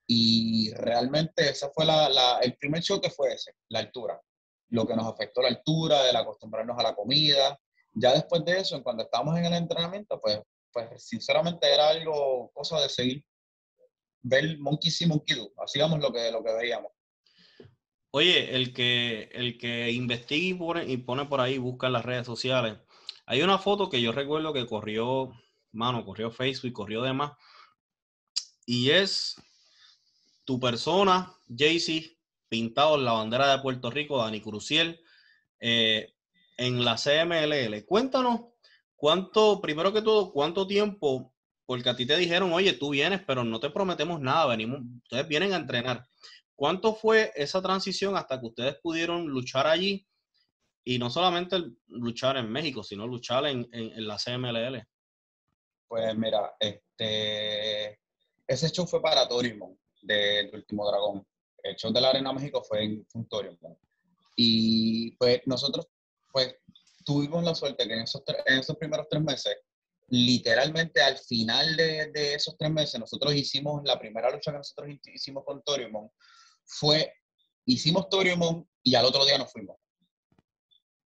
[0.07, 4.21] Y realmente ese fue la, la, el primer choque fue ese, la altura.
[4.69, 7.59] Lo que nos afectó la altura, el acostumbrarnos a la comida.
[7.95, 10.41] Ya después de eso, cuando estábamos en el entrenamiento, pues
[10.73, 13.25] pues sinceramente era algo, cosa de seguir,
[14.23, 16.93] ver Monkey See, Monkey Do, hacíamos lo que, lo que veíamos.
[18.13, 22.05] Oye, el que, el que investiga y pone, y pone por ahí, busca en las
[22.05, 22.79] redes sociales,
[23.27, 25.33] hay una foto que yo recuerdo que corrió,
[25.73, 27.33] mano, corrió Facebook, corrió demás,
[28.67, 29.37] y es
[30.45, 32.17] tu persona, Jaycee,
[32.49, 35.01] pintado en la bandera de Puerto Rico, Dani Cruciel,
[35.59, 36.15] eh,
[36.59, 37.85] en la CMLL.
[37.87, 38.53] Cuéntanos
[39.03, 41.35] ¿Cuánto, primero que todo, cuánto tiempo?
[41.67, 45.27] Porque a ti te dijeron, oye, tú vienes, pero no te prometemos nada, venimos, ustedes
[45.27, 46.07] vienen a entrenar.
[46.63, 50.07] ¿Cuánto fue esa transición hasta que ustedes pudieron luchar allí?
[50.85, 51.57] Y no solamente
[51.89, 54.81] luchar en México, sino luchar en, en, la CMLL.
[55.89, 57.99] Pues mira, este,
[58.47, 61.27] ese show fue para Torimon, del Último Dragón.
[61.65, 63.29] El show de la Arena México fue en, en
[64.37, 65.89] Y pues nosotros,
[66.31, 66.55] pues
[67.05, 69.57] tuvimos la suerte que en esos, en esos primeros tres meses,
[70.11, 74.91] literalmente al final de, de, esos tres meses, nosotros hicimos la primera lucha que nosotros
[75.13, 76.09] hicimos con Toriumon,
[76.65, 77.13] fue,
[77.67, 79.77] hicimos Toriumon y al otro día nos fuimos.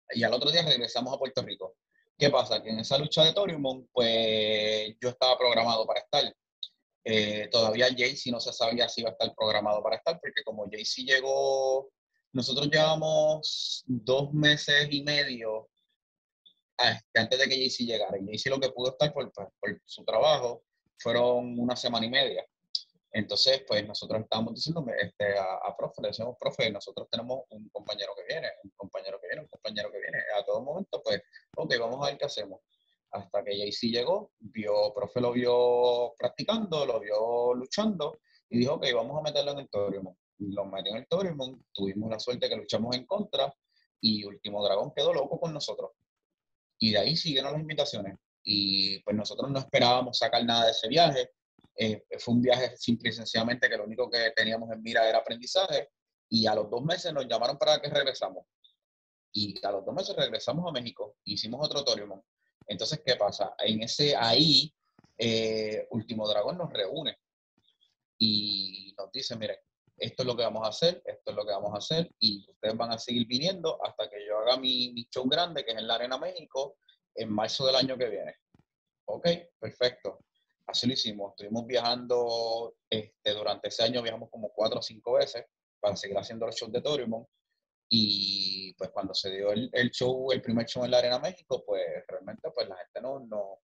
[0.10, 1.75] Y al otro día regresamos a Puerto Rico.
[2.17, 2.62] ¿Qué pasa?
[2.62, 6.36] Que en esa lucha de Toriumon, pues yo estaba programado para estar.
[7.06, 10.69] Eh, todavía Jaycee no se sabía si iba a estar programado para estar, porque como
[10.69, 11.91] Jaycee llegó,
[12.32, 15.69] nosotros llevamos dos meses y medio
[16.77, 18.17] antes de que Jaycee llegara.
[18.17, 19.32] Y Jaycee lo que pudo estar por,
[19.86, 20.63] su trabajo
[20.97, 22.45] fueron una semana y media.
[23.13, 27.69] Entonces, pues nosotros estábamos diciendo este, a, a, profe, le decimos, profe, nosotros tenemos un
[27.69, 30.17] compañero que viene, un compañero que viene, un compañero que viene.
[30.38, 31.21] A todo momento, pues,
[31.56, 32.60] ok, vamos a ver qué hacemos
[33.13, 38.88] hasta que Jaycee llegó, vio, profe lo vio practicando, lo vio luchando y dijo, ok,
[38.93, 40.17] vamos a meterlo en el Toriumon.
[40.39, 43.54] Lo metió en el Toriumon, tuvimos la suerte que luchamos en contra
[44.02, 45.91] y Último Dragón quedó loco con nosotros.
[46.80, 48.17] Y de ahí siguieron las invitaciones.
[48.43, 51.32] Y pues nosotros no esperábamos sacar nada de ese viaje.
[51.75, 55.19] Eh, fue un viaje simple y sencillamente que lo único que teníamos en mira era
[55.19, 55.89] aprendizaje.
[56.29, 58.45] Y a los dos meses nos llamaron para que regresamos.
[59.31, 61.17] Y a los dos meses regresamos a México.
[61.23, 62.21] Hicimos otro Toriumon
[62.67, 63.55] entonces, ¿qué pasa?
[63.59, 64.73] En ese ahí,
[65.17, 67.17] eh, Último Dragón nos reúne
[68.17, 69.57] y nos dice, miren,
[69.97, 72.49] esto es lo que vamos a hacer, esto es lo que vamos a hacer, y
[72.49, 75.77] ustedes van a seguir viniendo hasta que yo haga mi, mi show grande, que es
[75.77, 76.77] en la Arena México,
[77.15, 78.36] en marzo del año que viene.
[79.05, 79.27] Ok,
[79.59, 80.19] perfecto.
[80.65, 81.32] Así lo hicimos.
[81.32, 85.45] Estuvimos viajando, este, durante ese año viajamos como cuatro o cinco veces
[85.80, 87.26] para seguir haciendo los shows de Toriumon.
[87.89, 91.63] Y pues cuando se dio el, el, show, el primer show en la Arena México,
[91.65, 93.60] pues realmente pues la gente no, no,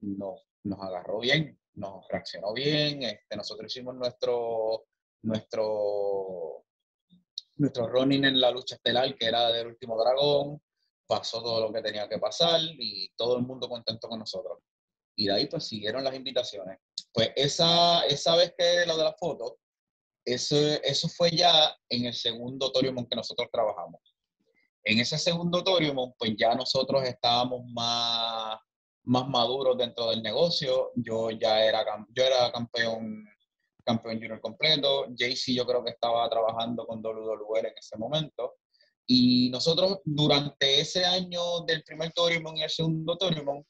[0.00, 3.02] no, nos agarró bien, nos reaccionó bien.
[3.02, 4.86] Este, nosotros hicimos nuestro,
[5.22, 6.64] nuestro,
[7.56, 10.60] nuestro running en la lucha estelar, que era del último dragón.
[11.06, 14.58] Pasó todo lo que tenía que pasar y todo el mundo contento con nosotros.
[15.16, 16.78] Y de ahí pues siguieron las invitaciones.
[17.12, 19.58] Pues esa, esa vez que lo de la foto,
[20.24, 24.00] eso, eso fue ya en el segundo Toriumon que nosotros trabajamos.
[24.82, 28.58] En ese segundo Toriumon, pues ya nosotros estábamos más,
[29.04, 30.92] más maduros dentro del negocio.
[30.96, 33.24] Yo ya era, yo era campeón,
[33.84, 35.06] campeón junior completo.
[35.14, 38.56] JC yo creo que estaba trabajando con WWE en ese momento.
[39.06, 43.64] Y nosotros durante ese año del primer Toriumon y el segundo Toriumon,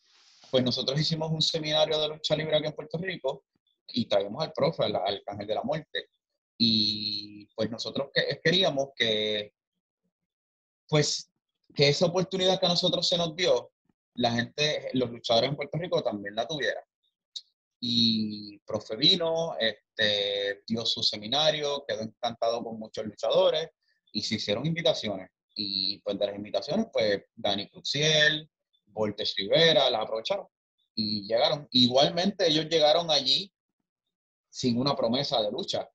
[0.54, 3.44] pues nosotros hicimos un seminario de lucha libre aquí en Puerto Rico
[3.88, 6.10] y traímos al profe, al, al Ángel de la Muerte.
[6.56, 9.52] Y pues nosotros queríamos que,
[10.88, 11.28] pues,
[11.74, 13.72] que esa oportunidad que a nosotros se nos dio,
[14.14, 16.86] la gente, los luchadores en Puerto Rico también la tuviera.
[17.80, 23.70] Y profe vino, este, dio su seminario, quedó encantado con muchos luchadores
[24.12, 25.30] y se hicieron invitaciones.
[25.56, 28.48] Y pues de las invitaciones, pues Dani Cruciel,
[28.94, 30.46] Voltes Rivera, las aprovecharon
[30.94, 31.68] y llegaron.
[31.72, 33.52] Igualmente ellos llegaron allí
[34.48, 35.88] sin una promesa de lucha.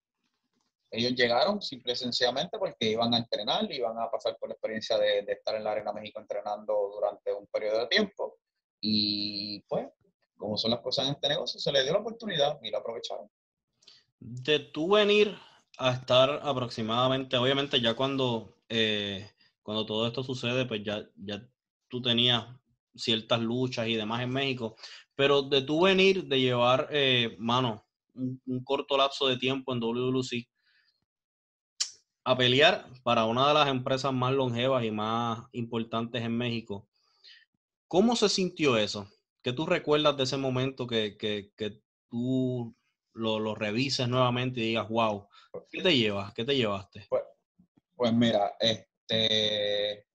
[0.92, 4.98] Ellos llegaron simple y sencillamente porque iban a entrenar, iban a pasar por la experiencia
[4.98, 8.38] de, estar en la Arena México entrenando durante un periodo de tiempo.
[8.82, 9.88] Y pues,
[10.36, 13.30] como son las cosas en este negocio, se les dio la oportunidad y la aprovecharon.
[14.20, 15.38] De tú venir
[15.78, 19.30] a estar aproximadamente, obviamente ya cuando, eh,
[19.62, 21.48] cuando todo esto sucede, pues ya, ya
[21.88, 22.46] tú tenías
[22.96, 24.76] ciertas luchas y demás en México,
[25.16, 30.48] pero de tú venir, de llevar, eh, mano, un, corto lapso de tiempo en WWC,
[32.26, 36.88] a pelear para una de las empresas más longevas y más importantes en México.
[37.88, 39.10] ¿Cómo se sintió eso?
[39.42, 42.76] ¿Qué tú recuerdas de ese momento que, que, que tú
[43.14, 45.28] lo, lo, revises nuevamente y digas, wow,
[45.72, 46.34] ¿qué te llevas?
[46.34, 47.08] ¿Qué te llevaste?
[47.10, 47.24] Pues,
[47.96, 50.06] pues mira, este,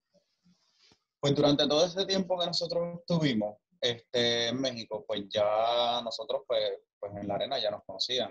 [1.24, 6.80] pues durante todo ese tiempo que nosotros estuvimos este, en México, pues ya nosotros, pues,
[7.00, 8.30] pues en la arena ya nos conocían.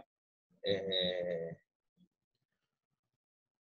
[0.62, 1.58] Eh,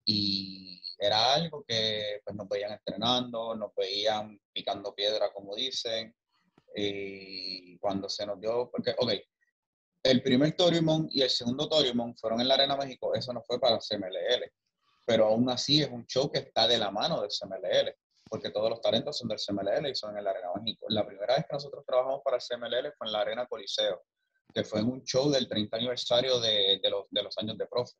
[0.06, 6.16] y era algo que pues, nos veían entrenando, nos veían picando piedra, como dicen,
[6.74, 9.12] y cuando se nos dio, porque, ok,
[10.04, 13.60] el primer Toriumon y el segundo Toriumon fueron en la Arena México, eso no fue
[13.60, 14.50] para el CMLL,
[15.04, 17.94] pero aún así es un show que está de la mano del CMLL,
[18.28, 20.86] porque todos los talentos son del CMLL y son en la Arena México.
[20.88, 24.02] La primera vez que nosotros trabajamos para el CMLL fue en la Arena Coliseo,
[24.52, 27.66] que fue en un show del 30 aniversario de, de, los, de los años de
[27.66, 27.94] profe.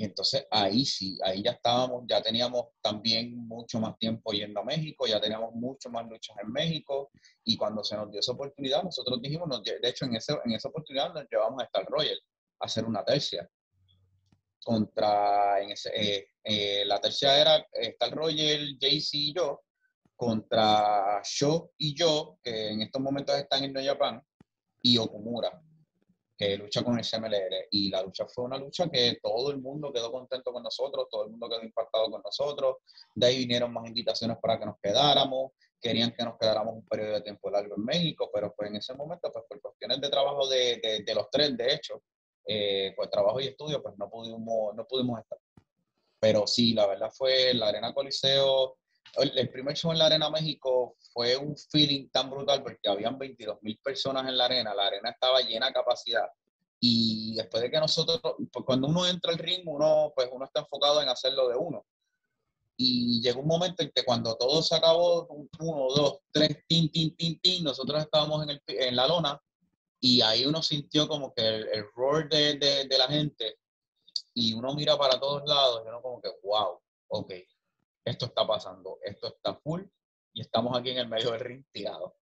[0.00, 4.64] Y entonces ahí sí, ahí ya estábamos, ya teníamos también mucho más tiempo yendo a
[4.64, 7.10] México, ya teníamos mucho más luchas en México.
[7.44, 10.68] Y cuando se nos dio esa oportunidad, nosotros dijimos, de hecho en, ese, en esa
[10.68, 12.16] oportunidad nos llevamos a Star Royal
[12.60, 13.50] a hacer una tercia.
[14.68, 19.62] Contra, en ese, eh, eh, la tercia era Star Royal, JC y yo,
[20.14, 24.22] contra Sho y yo, que en estos momentos están en New Japan,
[24.82, 25.60] y Okumura
[26.38, 27.66] que lucha con el CMLR.
[27.72, 31.24] Y la lucha fue una lucha que todo el mundo quedó contento con nosotros, todo
[31.24, 32.76] el mundo quedó impactado con nosotros.
[33.14, 35.52] De ahí vinieron más invitaciones para que nos quedáramos.
[35.80, 38.94] querían que nos quedáramos un periodo de tiempo largo en México, pero pues en ese
[38.94, 42.02] momento, pues por cuestiones de trabajo de, de, los tres, de hecho,
[42.48, 45.38] eh, pues trabajo y estudio, pues no pudimos, no pudimos estar.
[46.18, 48.78] Pero sí, la verdad fue la Arena Coliseo,
[49.16, 53.58] el, primer show en la Arena México fue un feeling tan brutal porque habían 22
[53.62, 56.28] mil personas en la arena, la arena estaba llena de capacidad.
[56.80, 58.20] Y después de que nosotros,
[58.52, 61.84] pues cuando uno entra al ritmo, uno, pues uno está enfocado en hacerlo de uno.
[62.76, 65.26] Y llegó un momento en que cuando todo se acabó,
[65.58, 69.40] uno, dos, tres, tin, tin, tin, tin, nosotros estábamos en, el, en la lona
[70.00, 73.58] y ahí uno sintió como que el, el roar de, de, la gente
[74.34, 77.32] y uno mira para todos lados y uno como que, wow, ok,
[78.04, 79.82] esto está pasando, esto está full
[80.32, 82.16] y estamos aquí en el medio del ring tirado.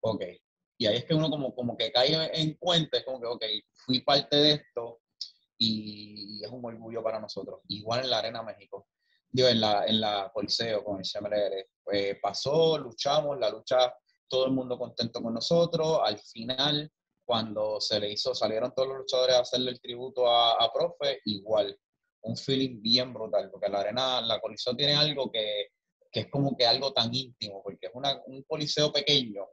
[0.00, 0.24] Ok.
[0.78, 3.44] Y ahí es que uno como, como que cae en cuenta, es como que, ok,
[3.74, 5.02] fui parte de esto
[5.58, 7.60] y es un orgullo para nosotros.
[7.68, 8.88] Igual en la Arena México
[9.32, 11.68] digo, en la, en la Coliseo con el CMLR.
[11.82, 13.94] Pues pasó, luchamos, la lucha,
[14.28, 16.00] todo el mundo contento con nosotros.
[16.02, 16.90] Al final,
[17.30, 21.20] cuando se le hizo, salieron todos los luchadores a hacerle el tributo a, a Profe,
[21.26, 21.78] igual,
[22.22, 25.68] un feeling bien brutal, porque la arena, la Coliseo tiene algo que,
[26.10, 29.46] que es como que algo tan íntimo, porque es una, un coliseo pequeño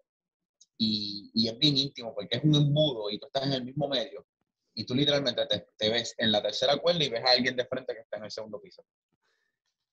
[0.75, 3.87] y, y, es bien íntimo, porque es un embudo y tú estás en el mismo
[3.87, 4.25] medio.
[4.73, 7.67] Y tú literalmente te, te ves en la tercera cuerda y ves a alguien de
[7.67, 8.83] frente que está en el segundo piso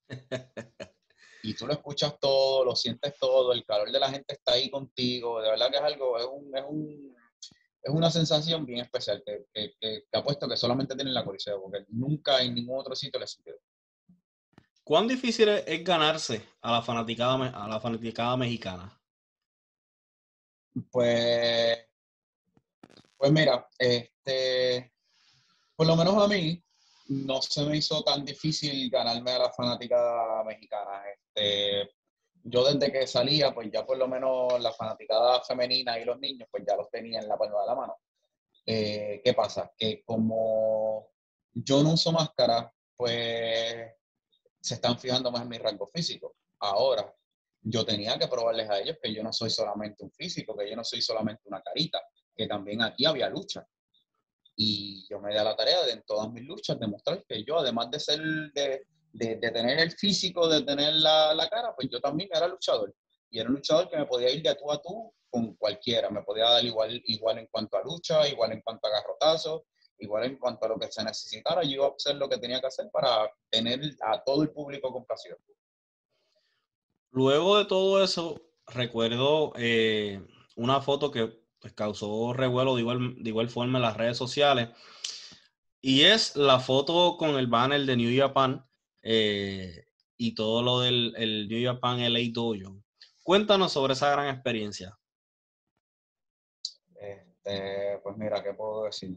[1.42, 4.70] y tú lo escuchas todo, lo sientes todo, el calor de la gente está ahí
[4.70, 7.13] contigo, de verdad que es algo, es, un, es, un,
[7.84, 11.84] es una sensación bien especial que, que, que, apuesto que solamente tiene la Coliseo, porque
[11.88, 13.58] nunca en ningún otro sitio le sentido.
[14.82, 18.98] ¿Cuán difícil es ganarse a la fanaticada, a la fanaticada mexicana?
[20.90, 21.86] Pues,
[23.18, 24.92] pues mira, este,
[25.76, 26.64] por lo menos a mí,
[27.08, 31.02] no se me hizo tan difícil ganarme a la fanática mexicana.
[31.12, 31.94] Este,
[32.44, 36.46] yo desde que salía, pues ya por lo menos la fanaticada femenina y los niños,
[36.50, 37.96] pues ya los tenía en la palma de la mano.
[38.66, 39.72] Eh, ¿Qué pasa?
[39.76, 41.08] Que como
[41.52, 43.92] yo no uso máscara, pues
[44.60, 46.36] se están fijando más en mi rango físico.
[46.60, 47.14] Ahora,
[47.62, 50.76] yo tenía que probarles a ellos que yo no soy solamente un físico, que yo
[50.76, 51.98] no soy solamente una carita,
[52.36, 53.66] que también aquí había lucha.
[54.56, 57.58] Y yo me di a la tarea de en todas mis luchas demostrar que yo,
[57.58, 58.20] además de ser,
[58.52, 62.94] de, de, tener el físico, de tener la, la, cara, pues yo también era luchador.
[63.30, 66.10] Y era un luchador que me podía ir de tú a tú con cualquiera.
[66.10, 69.62] Me podía dar igual, igual en cuanto a lucha, igual en cuanto a garrotazos,
[69.98, 71.62] igual en cuanto a lo que se necesitara.
[71.62, 74.92] Yo iba a hacer lo que tenía que hacer para tener a todo el público
[74.92, 75.38] con pasión.
[77.10, 80.20] Luego de todo eso, recuerdo eh,
[80.56, 84.70] una foto que pues causó revuelo de igual, de igual forma en las redes sociales.
[85.80, 88.64] Y es la foto con el banner de New Japan
[89.04, 89.86] eh,
[90.16, 92.82] y todo lo del el New Japan LA Dojo.
[93.22, 94.98] Cuéntanos sobre esa gran experiencia.
[96.94, 99.16] Este, pues mira, ¿qué puedo decir?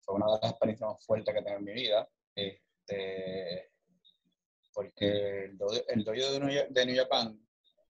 [0.00, 2.08] Fue una de las experiencias más fuertes que tengo en mi vida.
[2.34, 3.70] Este,
[4.74, 6.04] porque el dojo, el
[6.70, 7.38] de New Japan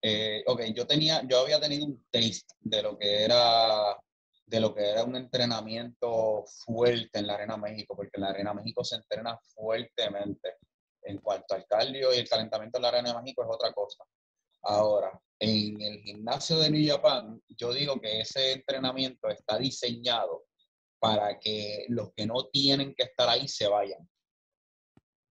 [0.02, 3.96] eh, yo tenía, yo había tenido un taste de lo que era
[4.44, 8.52] de lo que era un entrenamiento fuerte en la Arena México, porque en la Arena
[8.52, 10.56] México se entrena fuertemente.
[11.04, 14.04] En cuanto al cardio y el calentamiento en la Arena México es otra cosa.
[14.62, 20.44] Ahora, en el gimnasio de New Japan, yo digo que ese entrenamiento está diseñado
[21.00, 24.08] para que los que no tienen que estar ahí se vayan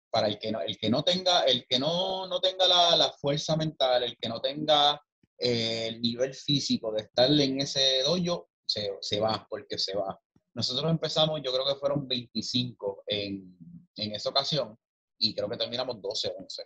[0.09, 3.11] para el que no, el que no tenga, el que no, no tenga la, la,
[3.13, 5.01] fuerza mental, el que no tenga
[5.37, 10.19] eh, el nivel físico de estar en ese dojo, se, se, va, porque se va.
[10.53, 13.57] Nosotros empezamos, yo creo que fueron 25 en,
[13.95, 14.77] en esa ocasión,
[15.19, 16.63] y creo que terminamos 12 11.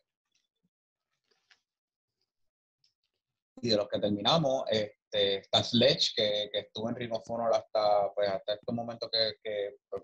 [3.61, 8.29] Y de los que terminamos, este, está Sledge, que, que estuvo en Ring hasta, pues,
[8.29, 10.03] hasta este momento que, que pues,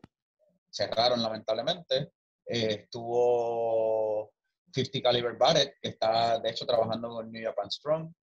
[0.69, 2.13] cerraron lamentablemente.
[2.45, 4.31] Eh, estuvo
[4.73, 8.13] 50 Caliber Barrett, que está de hecho trabajando con New Japan Strong.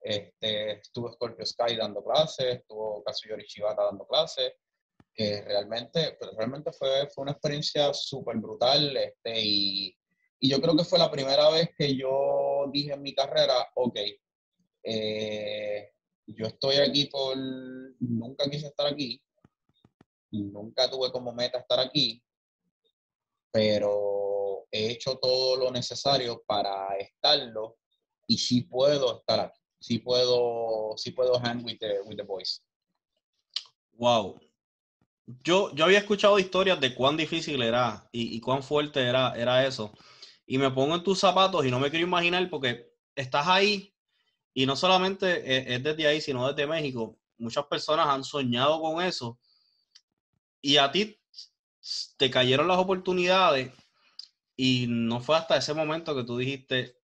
[0.00, 4.52] Este, estuvo Scorpio Sky dando clases, estuvo Kazuyori Shibata dando clases,
[5.16, 9.96] realmente, pues, realmente fue, fue una experiencia súper brutal este, y,
[10.40, 13.98] y, yo creo que fue la primera vez que yo dije en mi carrera, ok,
[14.84, 15.92] eh,
[16.26, 17.36] yo estoy aquí por,
[18.00, 19.22] nunca quise estar aquí,
[20.30, 22.22] nunca tuve como meta estar aquí,
[23.50, 27.76] pero he hecho todo lo necesario para estarlo
[28.26, 32.62] y sí puedo estar aquí, sí puedo, sí puedo hang with the, with the boys.
[33.92, 34.40] Wow.
[35.26, 39.66] Yo, yo había escuchado historias de cuán difícil era y, y cuán fuerte era, era
[39.66, 39.92] eso.
[40.46, 43.94] Y me pongo en tus zapatos y no me quiero imaginar porque estás ahí
[44.54, 47.18] Y no solamente es desde ahí, sino desde México.
[47.38, 49.38] Muchas personas han soñado con eso.
[50.60, 51.20] Y a ti
[52.16, 53.72] te cayeron las oportunidades
[54.56, 56.98] y no fue hasta ese momento que tú dijiste,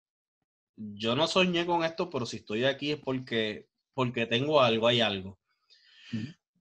[0.76, 5.00] yo no soñé con esto, pero si estoy aquí es porque, porque tengo algo, hay
[5.02, 5.40] algo.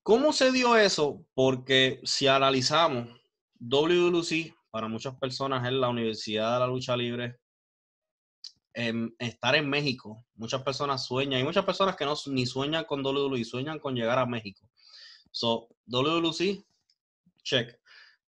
[0.08, 1.26] ¿Cómo se dio eso?
[1.34, 3.10] Porque si analizamos,
[3.60, 7.42] WLC para muchas personas es la Universidad de la Lucha Libre.
[8.74, 13.44] estar en México, muchas personas sueñan, y muchas personas que no ni sueñan con WLC,
[13.44, 14.66] sueñan con llegar a México.
[15.30, 16.66] So, WLC,
[17.44, 17.78] check.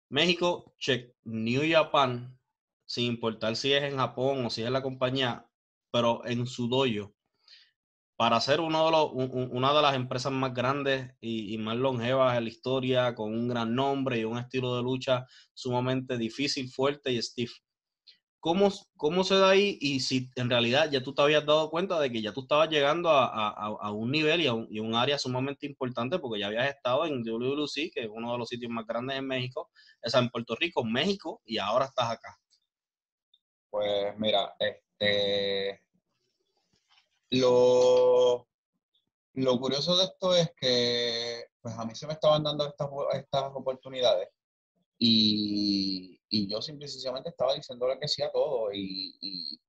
[0.09, 1.15] México, check.
[1.23, 2.37] New Japan,
[2.85, 5.49] sin importar si es en Japón o si es en la compañía,
[5.91, 7.15] pero en su dojo,
[8.19, 8.83] para ser una
[9.73, 14.19] de las empresas más grandes y, más longevas en la historia, con un gran nombre
[14.19, 17.53] y un estilo de lucha sumamente difícil, fuerte y stiff.
[18.41, 19.77] ¿Cómo, ¿Cómo se da ahí?
[19.79, 22.69] Y si en realidad ya tú te habías dado cuenta de que ya tú estabas
[22.69, 27.23] llegando a, un nivel y a un, área sumamente importante, porque ya habías estado en
[27.23, 30.83] WWC, que es uno de los sitios más grandes en México, esa en Puerto Rico,
[30.83, 32.37] México, y ahora estás acá.
[33.69, 35.83] Pues mira, este,
[37.31, 38.47] lo,
[39.33, 43.51] lo curioso de esto es que pues a mí se me estaban dando estas, estas
[43.53, 44.29] oportunidades
[44.97, 49.59] y, y yo simplemente estaba diciéndole que sí a todo y, y,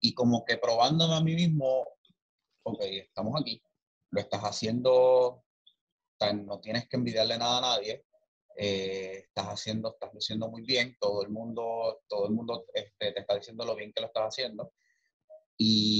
[0.00, 1.86] y, como que probándome a mí mismo,
[2.62, 3.62] ok, estamos aquí,
[4.10, 5.44] lo estás haciendo,
[6.44, 8.04] no tienes que envidiarle nada a nadie,
[8.56, 13.20] eh, estás haciendo, estás luciendo muy bien, todo el mundo, todo el mundo este, te
[13.20, 14.72] está diciendo lo bien que lo estás haciendo.
[15.56, 15.99] Y,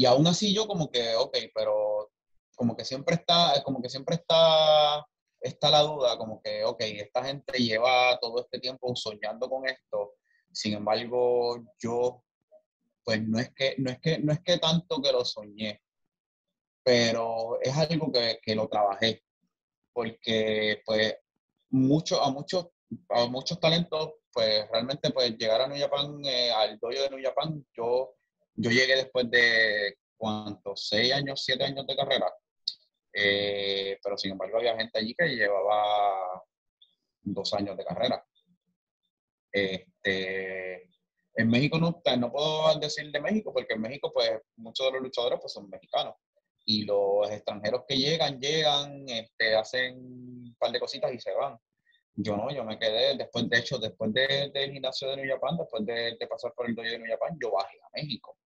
[0.00, 2.10] y aún así yo como que, ok, pero
[2.56, 5.06] como que siempre está, como que siempre está,
[5.38, 10.14] está la duda, como que, ok, esta gente lleva todo este tiempo soñando con esto,
[10.50, 12.24] sin embargo, yo,
[13.04, 15.82] pues no es que, no es que, no es que tanto que lo soñé,
[16.82, 19.22] pero es algo que, que lo trabajé
[19.92, 21.14] porque pues
[21.68, 22.68] mucho, a, muchos,
[23.10, 27.22] a muchos talentos, pues realmente pues llegar a New Japan, eh, al dojo de New
[27.22, 28.14] Japan, yo,
[28.60, 30.88] yo llegué después de, ¿cuántos?
[30.88, 32.32] ¿Seis años, siete años de carrera?
[33.12, 36.42] Eh, pero sin embargo había gente allí que llevaba
[37.22, 38.24] dos años de carrera.
[39.52, 40.90] Este,
[41.34, 45.02] en México no, no puedo decir de México, porque en México pues muchos de los
[45.02, 46.14] luchadores pues son mexicanos
[46.64, 51.58] y los extranjeros que llegan, llegan, este, hacen un par de cositas y se van.
[52.14, 55.86] Yo no, yo me quedé, después, de hecho, después del gimnasio de New Japan, después
[55.86, 58.36] de, pasar por el dojo de New Japan, yo bajé a México.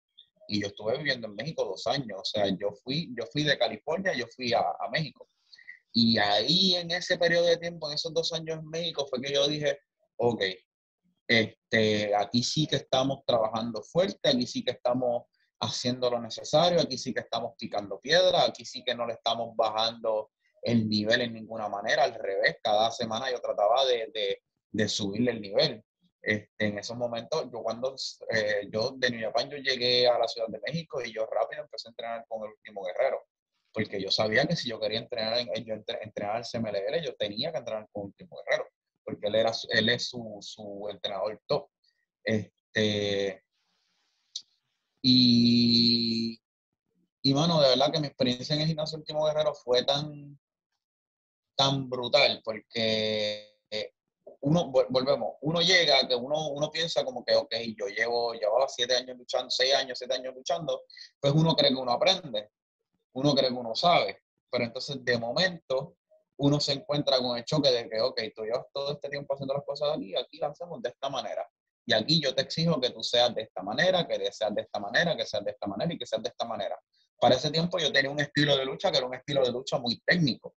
[0.49, 2.19] Y yo estuve viviendo en México dos años.
[2.21, 5.29] O sea, yo fui, yo fui de California, yo fui a, a México.
[5.93, 9.33] Y ahí, en ese periodo de tiempo, en esos dos años en México, fue que
[9.33, 9.79] yo dije,
[10.17, 10.43] ok,
[11.27, 15.25] este, aquí sí que estamos trabajando fuerte, aquí sí que estamos
[15.61, 19.55] haciendo lo necesario, aquí sí que estamos picando piedra, aquí sí que no le estamos
[19.57, 20.31] bajando
[20.63, 24.43] el nivel en ninguna manera, al revés, cada semana yo trataba de, de,
[24.73, 25.85] de subirle el nivel.
[26.27, 27.95] Este, en esos momentos, yo cuando
[28.31, 31.63] eh, yo de New Japan yo llegué a la Ciudad de México y yo rápido
[31.63, 33.27] empecé a entrenar con el último guerrero,
[33.73, 37.53] porque yo sabía que si yo quería entrenar, en, yo entrenar al CMLL, yo tenía
[37.53, 38.71] que entrenar con el último guerrero,
[39.05, 41.69] porque él, era, él es su, su entrenador top.
[42.25, 43.45] Este,
[45.03, 46.41] y,
[47.23, 50.39] y bueno, de verdad que mi experiencia en el gimnasio Último Guerrero fue tan,
[51.55, 53.93] tan brutal porque eh,
[54.45, 58.95] uno, volvemos, uno llega, que uno, uno piensa como que, ok, yo llevo, llevaba siete
[58.95, 60.83] años luchando, seis años, siete años luchando,
[61.19, 62.51] pues uno cree que uno aprende,
[63.15, 65.97] uno cree que uno sabe, pero entonces de momento
[66.37, 69.55] uno se encuentra con el choque de que, ok, tú llevas todo este tiempo haciendo
[69.55, 71.49] las cosas aquí, aquí las hacemos de esta manera.
[71.87, 74.79] Y aquí yo te exijo que tú seas de esta manera, que seas de esta
[74.79, 76.79] manera, que seas de esta manera y que seas de esta manera.
[77.19, 79.79] Para ese tiempo yo tenía un estilo de lucha que era un estilo de lucha
[79.79, 80.55] muy técnico.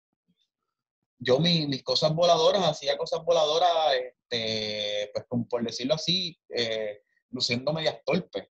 [1.18, 7.98] Yo mis cosas voladoras, hacía cosas voladoras, este, pues por decirlo así, eh, luciendo medias
[8.04, 8.48] torpes.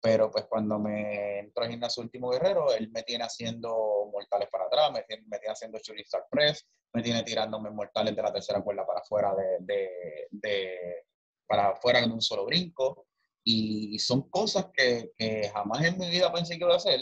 [0.00, 4.64] Pero pues cuando me entró en gimnasio Último Guerrero, él me tiene haciendo mortales para
[4.64, 8.32] atrás, me tiene, me tiene haciendo Shooting Star Press, me tiene tirándome mortales de la
[8.32, 11.04] tercera cuerda para afuera de, de
[11.46, 13.06] para afuera en un solo brinco.
[13.44, 17.00] Y son cosas que, que, jamás en mi vida pensé que iba a hacer.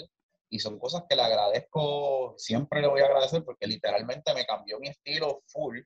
[0.50, 4.78] Y son cosas que le agradezco, siempre le voy a agradecer porque literalmente me cambió
[4.80, 5.78] mi estilo full.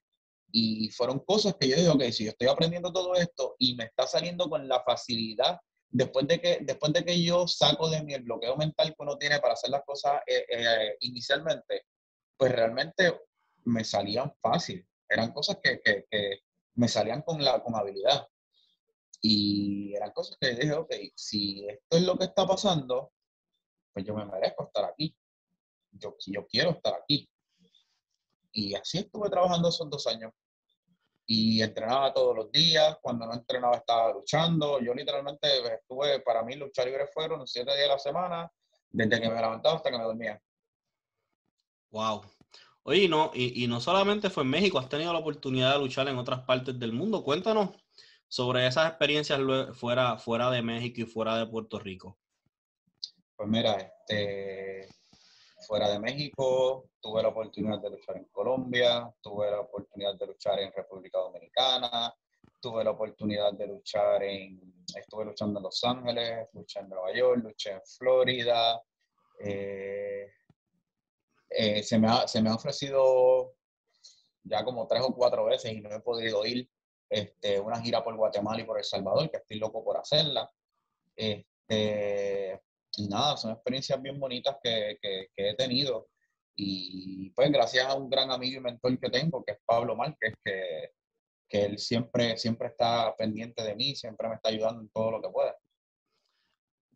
[0.51, 3.85] Y fueron cosas que yo dije, ok, si yo estoy aprendiendo todo esto y me
[3.85, 5.61] está saliendo con la facilidad,
[5.91, 9.19] después de que, después de que yo saco de mí el bloqueo mental que uno
[9.19, 11.83] tiene para hacer las cosas eh, eh, inicialmente,
[12.37, 13.21] pues realmente
[13.65, 14.87] me salían fácil.
[15.09, 16.39] Eran cosas que, que, que
[16.75, 18.27] me salían con, la, con habilidad.
[19.21, 23.13] Y eran cosas que dije, ok, si esto es lo que está pasando,
[23.95, 25.17] pues yo me merezco estar aquí.
[25.93, 27.27] Yo, yo quiero estar aquí.
[28.53, 30.33] Y así estuve trabajando esos dos años.
[31.27, 32.99] Y entrenaba todos los días.
[33.01, 34.81] Cuando no entrenaba estaba luchando.
[34.81, 38.53] Yo literalmente estuve, para mí luchar libre fueron siete días a la semana,
[38.91, 40.43] desde que me levantaba hasta que me dormía.
[41.91, 42.23] Wow.
[42.83, 46.07] Oye, no, y, y no solamente fue en México, has tenido la oportunidad de luchar
[46.09, 47.25] en otras partes del mundo.
[47.25, 47.71] Cuéntanos
[48.29, 49.41] sobre esas experiencias
[49.75, 52.19] fuera, fuera de México y fuera de Puerto Rico.
[53.37, 54.89] Pues mira, este,
[55.67, 60.61] fuera de México tuve la oportunidad de luchar en Colombia, tuve la oportunidad de luchar
[60.61, 62.15] en República Dominicana,
[62.61, 67.43] tuve la oportunidad de luchar en, estuve luchando en Los Ángeles, luché en Nueva York,
[67.43, 68.81] luché en Florida.
[69.41, 70.31] Eh,
[71.51, 73.55] eh, se, me ha, se me ha ofrecido
[74.45, 76.71] ya como tres o cuatro veces y no he podido ir
[77.11, 80.51] este, una gira por Guatemala y por El Salvador, que estoy loco por hacerla.
[81.17, 82.61] Este,
[83.09, 86.09] nada, son experiencias bien bonitas que, que, he tenido.
[86.57, 90.35] Y pues gracias a un gran amigo y mentor que tengo, que es Pablo Márquez,
[90.45, 90.93] que,
[91.49, 95.21] que él siempre, siempre está pendiente de mí, siempre me está ayudando en todo lo
[95.21, 95.57] que pueda.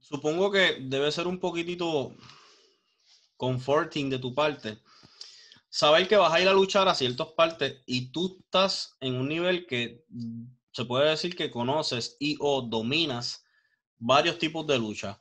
[0.01, 2.15] Supongo que debe ser un poquitito
[3.37, 4.79] comforting de tu parte.
[5.69, 9.29] Saber que vas a ir a luchar a ciertas partes y tú estás en un
[9.29, 10.05] nivel que
[10.73, 13.45] se puede decir que conoces y o dominas
[13.99, 15.21] varios tipos de lucha.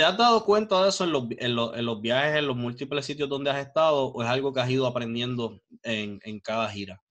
[0.00, 3.28] ¿Te has dado cuenta de eso en los, en, los, viajes, en los múltiples sitios
[3.28, 7.04] donde has estado o es algo que has ido aprendiendo en, en cada gira?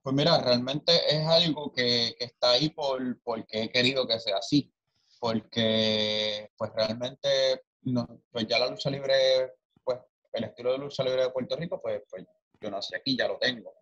[0.00, 4.36] Pues mira, realmente es algo que, que, está ahí por, porque he querido que sea
[4.36, 4.72] así,
[5.18, 9.98] porque pues realmente no, pues ya la lucha libre, pues
[10.32, 12.24] el estilo de lucha libre de Puerto Rico, pues, pues
[12.60, 13.74] yo nací aquí, ya lo tengo.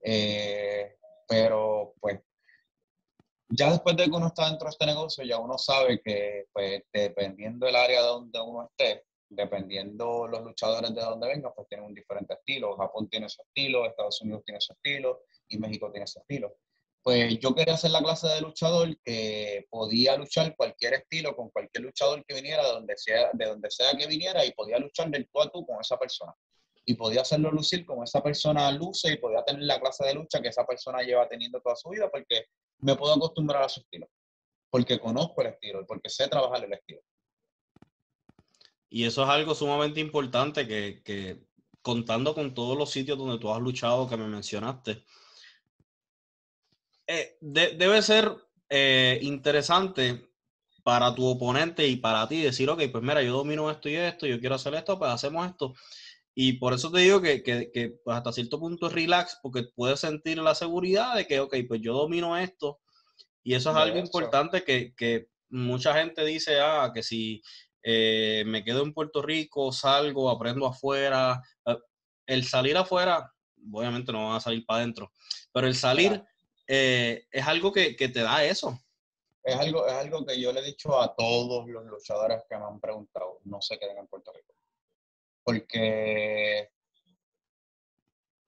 [0.00, 0.94] Eh,
[1.26, 1.65] pero
[3.56, 6.82] ya después de que uno está dentro de este negocio, ya uno sabe que, pues,
[6.92, 11.94] dependiendo del área donde uno esté, dependiendo los luchadores de donde vengan, pues tienen un
[11.94, 12.76] diferente estilo.
[12.76, 16.56] Japón tiene su estilo, Estados Unidos tiene su estilo y México tiene su estilo.
[17.02, 21.84] Pues yo quería hacer la clase de luchador que podía luchar cualquier estilo con cualquier
[21.84, 25.28] luchador que viniera, de donde sea, de donde sea que viniera, y podía luchar del
[25.28, 26.34] tú a tú con esa persona.
[26.86, 30.40] Y podía hacerlo lucir como esa persona luce y podía tener la clase de lucha
[30.40, 32.46] que esa persona lleva teniendo toda su vida, porque
[32.78, 34.08] me puedo acostumbrar a su estilo,
[34.70, 37.00] porque conozco el estilo porque sé trabajar el estilo.
[38.88, 41.44] Y eso es algo sumamente importante que, que
[41.82, 45.04] contando con todos los sitios donde tú has luchado que me mencionaste,
[47.06, 48.32] eh, debe ser
[48.68, 50.28] eh, interesante
[50.82, 54.26] para tu oponente y para ti decir, ok, pues mira, yo domino esto y esto,
[54.26, 55.74] yo quiero hacer esto, pues hacemos esto.
[56.38, 59.62] Y por eso te digo que, que, que pues hasta cierto punto es relax, porque
[59.74, 62.78] puedes sentir la seguridad de que, ok, pues yo domino esto.
[63.42, 67.40] Y eso es algo importante que, que, mucha gente dice, ah, que si
[67.82, 71.40] eh, me quedo en Puerto Rico, salgo, aprendo afuera.
[71.64, 71.78] Eh,
[72.26, 73.32] el salir afuera,
[73.72, 75.10] obviamente no van a salir para adentro,
[75.52, 76.22] pero el salir
[76.66, 78.78] eh, es algo que, que te da eso.
[79.42, 82.64] Es algo, es algo que yo le he dicho a todos los luchadores que me
[82.64, 84.55] han preguntado, no se queden en Puerto Rico
[85.46, 86.70] porque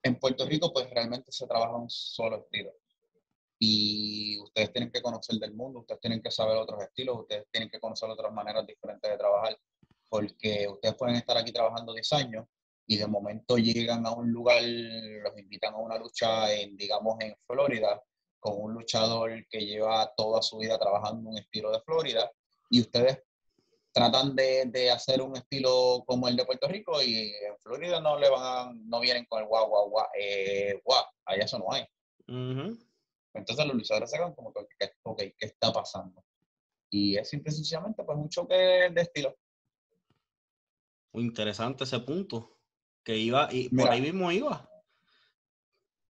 [0.03, 2.73] en Puerto Rico pues realmente se trabaja un solo estilo.
[3.57, 7.69] Y ustedes tienen que conocer del mundo, ustedes tienen que saber otros estilos, ustedes tienen
[7.69, 9.57] que conocer otras maneras diferentes de trabajar,
[10.09, 12.45] porque ustedes pueden estar aquí trabajando 10 años
[12.85, 17.33] y de momento llegan a un lugar, los invitan a una lucha en, digamos, en
[17.47, 18.03] Florida,
[18.41, 22.29] con un luchador que lleva toda su vida trabajando un estilo de Florida,
[22.69, 23.23] y ustedes
[23.99, 28.17] tratan de, de, hacer un estilo como el de Puerto Rico y en Florida no
[28.17, 31.03] le van no vienen con el guau guau guau eh, guau.
[31.25, 31.85] Allá eso no hay.
[33.33, 34.61] Entonces los luchadores se quedan como que
[35.03, 36.23] ok, ¿qué está pasando?
[36.89, 39.37] y es simple sencillamente pues un choque de estilo.
[41.13, 42.57] Muy interesante ese punto
[43.03, 44.69] que iba y por ahí mismo iba.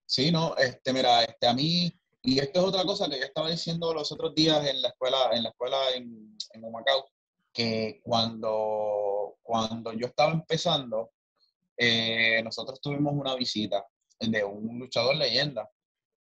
[0.07, 3.51] Sí no este mira este a mí y esto es otra cosa que yo estaba
[3.51, 7.07] diciendo los otros días en la escuela en la escuela en, en Humacao
[7.53, 11.13] que cuando, cuando yo estaba empezando,
[11.77, 13.87] eh, nosotros tuvimos una visita
[14.19, 15.69] de un luchador leyenda.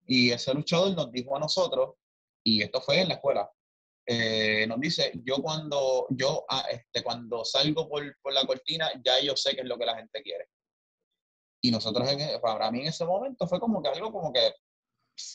[0.06, 1.96] Y ese luchador nos dijo a nosotros,
[2.44, 3.50] y esto fue en la escuela,
[4.06, 9.20] eh, nos dice, yo cuando, yo, ah, este, cuando salgo por, por, la cortina, ya
[9.22, 10.48] yo sé qué es lo que la gente quiere.
[11.62, 14.54] Y nosotros, en, e, para mí en ese momento fue como que algo como que,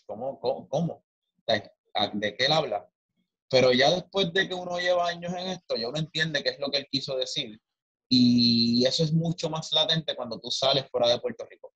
[0.04, 0.40] ¿cómo?
[0.40, 0.68] ¿Cómo?
[0.68, 1.04] cómo?
[1.46, 2.90] ¿De qué él habla?
[3.48, 6.58] Pero ya después de que uno lleva años en esto, ya uno entiende qué es
[6.58, 7.60] lo que él quiso decir.
[8.08, 11.72] Y eso es mucho más latente cuando tú sales fuera de Puerto Rico.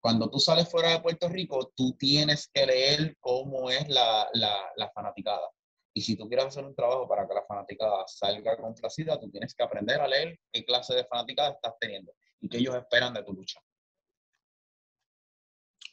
[0.00, 4.92] cuando tú sales fuera de Puerto Rico, tú tienes que leer cómo es la, la,
[4.94, 5.50] fanaticada.
[5.92, 9.52] Y si tú quieres hacer un trabajo para que la fanaticada salga complacida, tú tienes
[9.52, 13.24] que aprender a leer qué clase de fanaticada estás teniendo y qué ellos esperan de
[13.24, 13.60] tu lucha.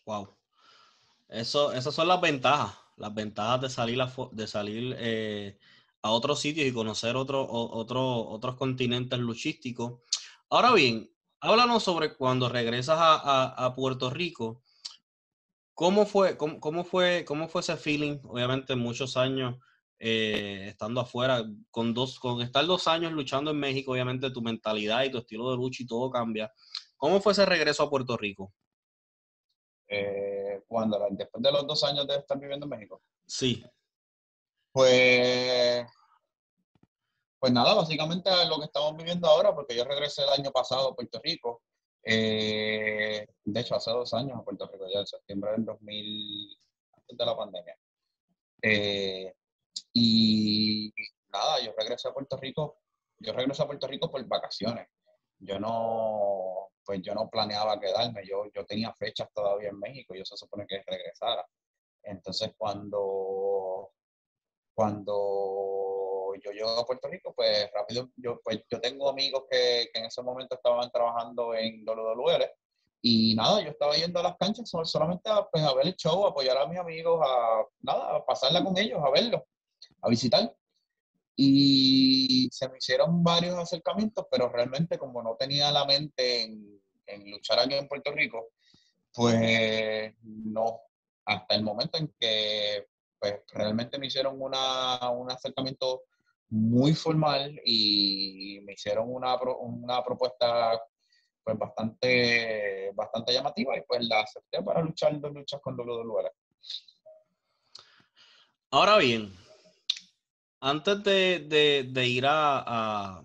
[0.06, 0.38] Wow.
[1.30, 5.58] Eso, esas son las ventajas, las ventajas de salir a, de salir, eh,
[6.02, 10.02] a otros sitios y conocer otro, otro, otros continentes luchísticos.
[10.50, 14.62] Ahora bien, háblanos sobre cuando regresas a, Puerto Rico.
[15.74, 18.20] ¿Cómo fue, cómo, fue, ¿Cómo fue ese feeling?
[18.24, 19.58] Obviamente muchos años
[19.98, 25.04] eh, estando afuera, con, dos, con estar dos años luchando en México, obviamente tu mentalidad
[25.04, 26.52] y tu estilo de lucha y todo cambia.
[26.98, 28.54] ¿Cómo fue ese regreso a Puerto Rico?
[29.88, 33.02] Eh, cuando, después de los dos años de estar viviendo en México.
[33.26, 33.64] Sí.
[34.72, 35.86] Pues
[37.44, 40.96] pues nada, básicamente lo que estamos viviendo ahora, porque yo regresé el año pasado a
[40.96, 41.62] Puerto Rico,
[42.02, 46.58] eh, de hecho hace dos años a Puerto Rico, ya en septiembre del 2000,
[46.96, 47.78] antes de la pandemia.
[48.62, 49.34] Eh,
[49.92, 50.94] y
[51.34, 52.78] nada, yo regresé a Puerto Rico,
[53.20, 54.88] yo regresé a Puerto Rico por vacaciones.
[55.40, 60.26] Yo no, pues yo no planeaba quedarme, yo, yo tenía fechas todavía en México, yo
[60.26, 61.46] se supone que regresara.
[62.04, 63.92] Entonces cuando,
[64.74, 70.00] cuando yo llego a Puerto Rico, pues rápido, yo, pues, yo tengo amigos que, que
[70.00, 72.52] en ese momento estaban trabajando en WWE
[73.06, 76.26] y nada, yo estaba yendo a las canchas solamente a, pues, a ver el show,
[76.26, 79.42] apoyar a mis amigos, a nada, a pasarla con ellos, a verlos,
[80.02, 80.56] a visitar.
[81.36, 86.82] Y se me hicieron varios acercamientos, pero realmente como no tenía la mente en,
[87.26, 88.50] luchar aquí en Puerto Rico,
[89.14, 90.82] pues no,
[91.26, 92.88] hasta el momento en que
[93.20, 96.04] pues realmente me hicieron una, un acercamiento
[96.50, 100.80] muy formal y me hicieron una, una propuesta
[101.44, 106.32] pues bastante, bastante llamativa y pues la acepté para luchar dos luchas con WWE.
[108.72, 109.34] Ahora bien,
[110.64, 113.22] antes de, ir a,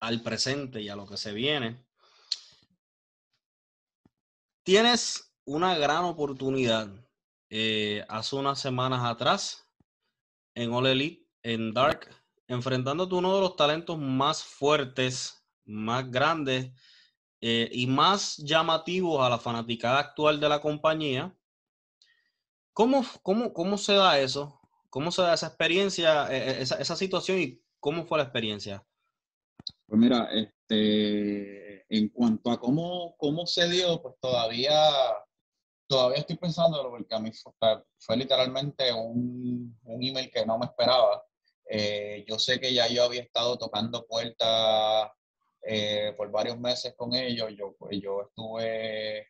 [0.00, 1.86] al presente y a lo que se viene,
[4.64, 6.88] tienes una gran oportunidad
[7.50, 9.64] eh, hace unas semanas atrás
[10.56, 12.10] en All Elite, en Dark,
[12.48, 16.72] enfrentándote uno de los talentos más fuertes, más grandes
[17.40, 21.32] eh, y más llamativos a la fanaticada actual de la compañía.
[22.72, 24.55] ¿Cómo, cómo, cómo se da eso?
[24.96, 28.82] ¿Cómo se da esa experiencia, e, e, esa, esa situación y cómo fue la experiencia?
[29.84, 34.72] Pues mira, este, en cuanto a cómo, cómo se dio, pues todavía,
[35.86, 37.30] todavía estoy pensando, porque a mí
[37.98, 41.22] fue, literalmente un, un, email que no me esperaba.
[41.68, 45.10] Eh, yo sé que ya yo había estado tocando puertas
[45.60, 47.50] eh, por varios meses con ellos.
[47.54, 49.28] Yo, pues, yo estuve,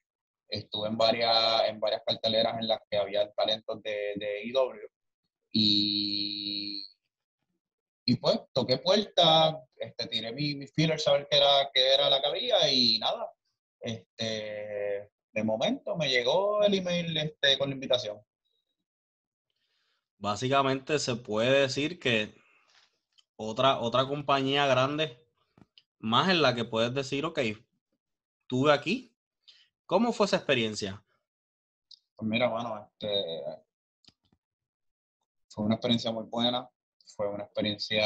[0.48, 4.95] estuve en, varias, en varias carteleras en las que había talentos de, de IW.
[5.58, 6.86] Y,
[8.04, 12.20] y pues toqué puertas, este, tiré mi, mi filler, saber qué era, qué era la
[12.20, 13.32] que había y nada.
[13.80, 18.20] Este, de momento me llegó el email este, con la invitación.
[20.18, 22.34] Básicamente se puede decir que
[23.36, 25.26] otra, otra compañía grande,
[25.98, 27.38] más en la que puedes decir, ok,
[28.42, 29.16] estuve aquí.
[29.86, 31.02] ¿Cómo fue esa experiencia?
[32.14, 33.65] Pues mira, bueno, este,
[35.56, 36.68] fue una experiencia muy buena,
[37.16, 38.04] fue una experiencia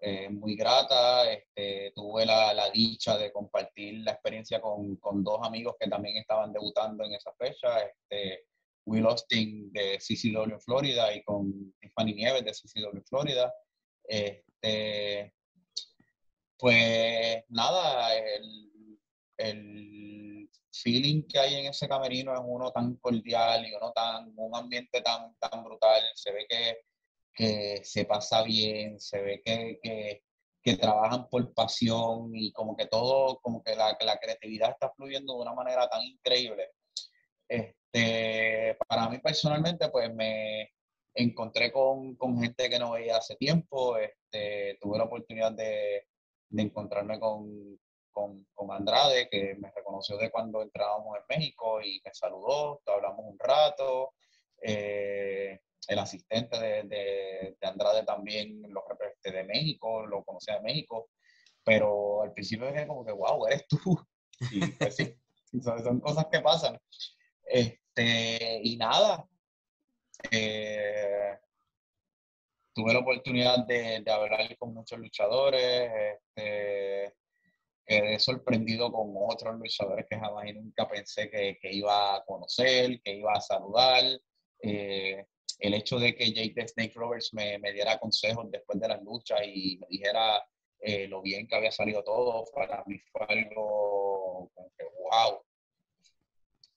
[0.00, 1.30] eh, muy grata.
[1.30, 6.16] Este, tuve la, la, dicha de compartir la experiencia con, con, dos amigos que también
[6.16, 7.80] estaban debutando en esa fecha.
[7.80, 8.46] Este,
[8.86, 13.52] Will Austin de CCW Florida y con Tiffany Nieves de CCW Florida.
[14.04, 15.34] Este,
[16.58, 18.98] pues nada, el,
[19.36, 20.13] el,
[20.82, 25.00] feeling que hay en ese camerino es uno tan cordial y uno tan, un ambiente
[25.00, 26.02] tan, tan brutal.
[26.14, 26.78] Se ve que,
[27.32, 30.22] que se pasa bien, se ve que, que,
[30.62, 35.34] que, trabajan por pasión y como que todo, como que la, la creatividad está fluyendo
[35.34, 36.70] de una manera tan increíble.
[37.48, 40.70] Este, para mí personalmente, pues me
[41.14, 43.96] encontré con, con gente que no veía hace tiempo.
[43.98, 46.08] Este, tuve la oportunidad de,
[46.48, 47.78] de encontrarme con,
[48.14, 53.26] con, con, Andrade, que me reconoció de cuando entrábamos en México y me saludó, hablamos
[53.26, 54.14] un rato.
[54.62, 60.62] Eh, el asistente de, de, de, Andrade también lo representé de México, lo conocía de
[60.62, 61.10] México,
[61.62, 63.78] pero al principio dije como que, wow, eres tú.
[64.50, 65.14] Y pues sí,
[65.62, 66.78] son cosas que pasan.
[67.44, 69.24] Este, y nada,
[70.30, 71.38] eh,
[72.74, 76.18] tuve la oportunidad de, de, hablar con muchos luchadores.
[76.36, 77.14] Este,
[77.86, 83.00] quedé sorprendido con otros luchadores que jamás y nunca pensé que, que, iba a conocer,
[83.02, 84.04] que iba a saludar.
[84.60, 85.26] Eh,
[85.58, 89.02] el hecho de que Jake the Snake Roberts me, me, diera consejos después de las
[89.02, 90.42] luchas y me dijera
[90.80, 95.40] eh, lo bien que había salido todo, para mí fue algo como que wow.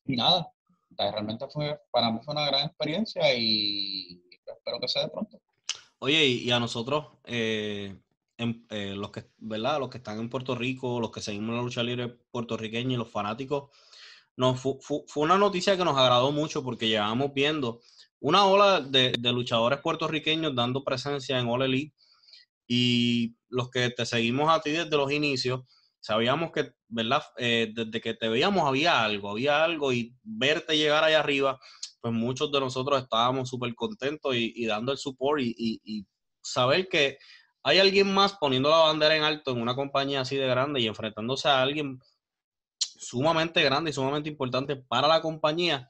[0.06, 0.52] Y nada,
[0.98, 5.42] realmente fue, para mí fue una gran experiencia y espero que sea de pronto.
[6.00, 7.96] Oye, y, a nosotros, eh,
[8.38, 9.80] eh, los que, ¿verdad?
[9.80, 13.10] Los que están en Puerto Rico, los que seguimos la lucha libre puertorriqueña y los
[13.10, 13.72] fanáticos,
[14.36, 14.78] no, fue,
[15.16, 17.82] una noticia que nos agradó mucho porque llevábamos viendo
[18.20, 21.96] una ola de, luchadores puertorriqueños dando presencia en All Elite
[22.68, 25.62] y los que te seguimos a ti desde los inicios,
[26.00, 27.24] sabíamos que, ¿verdad?
[27.38, 31.60] Eh, desde que te veíamos había algo, había algo y verte llegar allá arriba,
[32.02, 36.06] pues muchos de nosotros estábamos súper contentos y, dando el support y, y
[36.44, 37.18] saber que
[37.68, 40.88] hay alguien más poniendo la bandera en alto en una compañía así de grande y
[40.88, 42.00] enfrentándose a alguien
[42.80, 45.86] sumamente grande y sumamente importante para la compañía,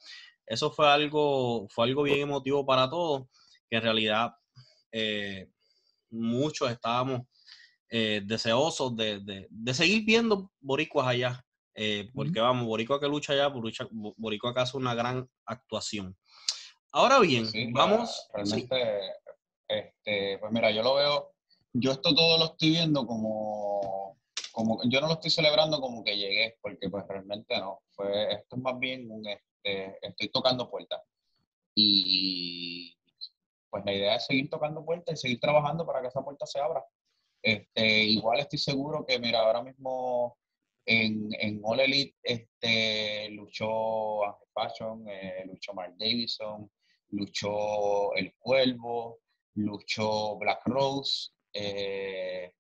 [0.47, 3.28] eso fue algo, fue algo bien emotivo para todos,
[3.69, 4.32] que en realidad
[4.91, 5.51] eh,
[6.09, 7.28] muchos estábamos
[7.91, 14.51] eh, deseosos de, seguir viendo boricuas allá, eh, porque vamos, boricua que lucha allá, boricua
[14.51, 16.17] que hace una gran actuación.
[16.91, 18.28] Ahora bien, vamos...
[18.34, 18.99] Realmente,
[19.67, 21.36] este, pues mira, yo lo veo
[21.74, 24.18] yo esto todo lo estoy viendo como,
[24.51, 28.55] como, yo no lo estoy celebrando como que llegué, porque pues realmente no, fue, esto
[28.55, 31.01] es más bien un, este, estoy tocando puertas.
[31.76, 32.97] Y
[33.70, 36.59] pues la idea es seguir tocando puertas y seguir trabajando para que esa puerta se
[36.59, 36.84] abra.
[37.41, 40.38] Este, igual estoy seguro que, mira, ahora mismo
[40.86, 46.72] en, en All Elite este, luchó Angel Fashion, eh, luchó Mark Davidson,
[47.09, 49.20] luchó El Cuervo,
[49.55, 52.51] luchó Black Rose, eh,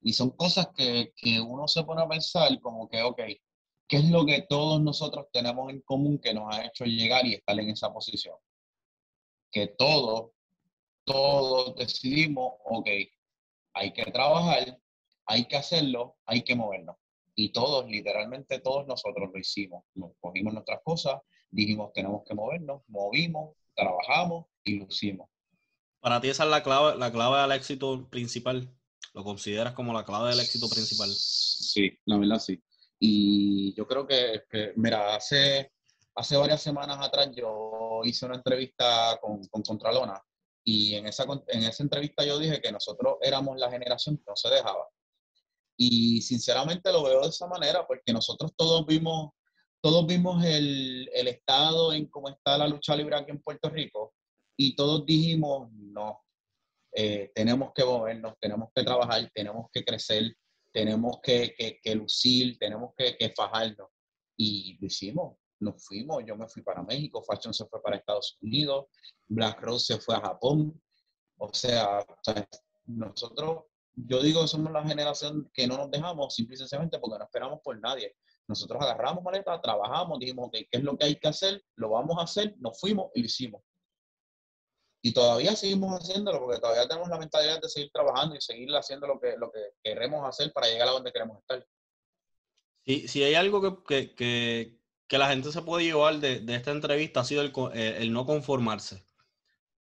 [0.00, 3.20] y son cosas que, que, uno se pone a pensar como que, ok,
[3.88, 7.34] ¿qué es lo que todos nosotros tenemos en común que nos ha hecho llegar y
[7.34, 8.36] estar en esa posición?
[9.50, 10.30] Que todos,
[11.04, 12.88] todos decidimos, ok,
[13.74, 14.78] hay que trabajar,
[15.26, 16.96] hay que hacerlo, hay que movernos.
[17.34, 19.84] Y todos, literalmente todos nosotros lo hicimos.
[19.94, 25.28] Nos cogimos nuestras cosas, dijimos tenemos que movernos, movimos, trabajamos y lo hicimos.
[26.00, 28.70] Para ti esa es la clave, la clave del éxito principal.
[29.14, 31.08] ¿Lo consideras como la clave del éxito principal?
[31.10, 32.62] Sí, la verdad sí.
[32.98, 34.44] Y yo creo que,
[34.76, 35.72] mira, hace,
[36.14, 40.22] hace varias semanas atrás yo hice una entrevista con, con Contralona
[40.64, 44.34] y en esa, en esa entrevista yo dije que nosotros éramos la generación que no
[44.34, 44.88] se dejaba.
[45.78, 49.30] Y sinceramente lo veo de esa manera porque nosotros todos vimos,
[49.80, 54.15] todos vimos el, el estado en cómo está la lucha libre aquí en Puerto Rico
[54.56, 56.20] y todos dijimos, no,
[56.92, 60.34] eh, tenemos que movernos, tenemos que trabajar, tenemos que crecer,
[60.72, 63.88] tenemos que, que, lucir, tenemos que, que, fajarnos.
[64.36, 68.38] Y lo hicimos, nos fuimos, yo me fui para México, Fashion se fue para Estados
[68.40, 68.86] Unidos,
[69.28, 70.80] Black Rose se fue a Japón.
[71.38, 72.04] O sea,
[72.86, 77.18] nosotros, yo digo que somos la generación que no nos dejamos simple y sencillamente porque
[77.18, 78.16] no esperamos por nadie.
[78.48, 81.62] Nosotros agarramos maleta, trabajamos, dijimos, que ¿qué es lo que hay que hacer?
[81.74, 83.62] Lo vamos a hacer, nos fuimos y lo hicimos.
[85.06, 89.06] Y todavía seguimos haciéndolo porque todavía tenemos la mentalidad de seguir trabajando y seguir haciendo
[89.06, 91.64] lo que, lo que queremos hacer para llegar a donde queremos estar.
[92.84, 96.72] Si, si hay algo que, que, que, la gente se puede llevar de, de esta
[96.72, 99.06] entrevista ha sido el, eh, el, no conformarse.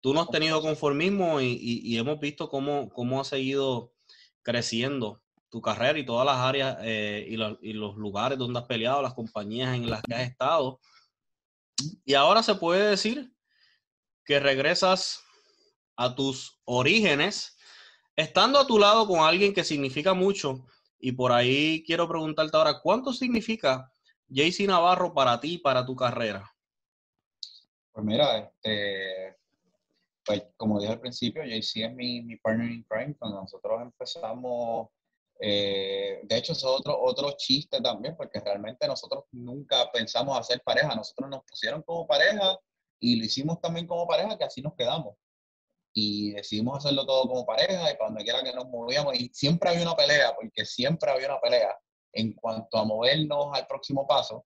[0.02, 3.94] Tú no has tenido conformismo y, y, hemos visto cómo, cómo ha seguido
[4.42, 8.66] creciendo tu carrera y todas las áreas eh, y, los, y los lugares donde has
[8.66, 10.82] peleado, las compañías en las que has estado.
[12.04, 13.33] Y ahora se puede decir
[14.26, 15.24] que regresas
[15.96, 17.58] a tus orígenes,
[18.16, 20.66] estando a tu lado con alguien que significa mucho.
[21.00, 23.92] Y por ahí quiero preguntarte ahora, ¿cuánto significa
[24.28, 26.50] JC Navarro para ti, para tu carrera?
[27.92, 29.38] Pues mira, este,
[30.26, 33.16] pues como dije al principio, JC es mi, mi partner in crime.
[33.20, 34.90] Cuando nosotros empezamos,
[35.40, 40.96] eh, de hecho, es otro, otro chiste también, porque realmente nosotros nunca pensamos hacer pareja.
[40.96, 42.58] Nosotros nos pusieron como pareja
[43.00, 45.18] y lo hicimos también como pareja, que así nos quedamos.
[45.94, 49.14] Y decidimos hacerlo todo como pareja y cuando quiera que nos movíamos.
[49.16, 51.78] Y siempre había una pelea, porque siempre había una pelea
[52.14, 54.46] en cuanto a movernos al próximo paso.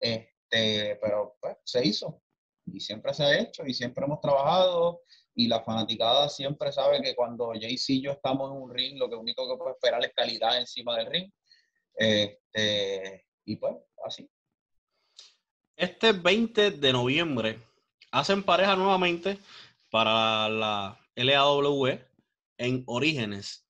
[0.00, 2.22] Este, pero pues se hizo.
[2.66, 5.02] Y siempre se ha hecho y siempre hemos trabajado.
[5.34, 9.06] Y la fanaticada siempre sabe que cuando Jayce y yo estamos en un ring, lo
[9.18, 11.30] único que puede esperar es calidad encima del ring.
[11.94, 13.74] Este, y pues,
[14.04, 14.28] así.
[15.76, 17.62] Este 20 de noviembre
[18.18, 19.38] hacen pareja nuevamente
[19.90, 21.98] para la LAW
[22.58, 23.66] en Orígenes.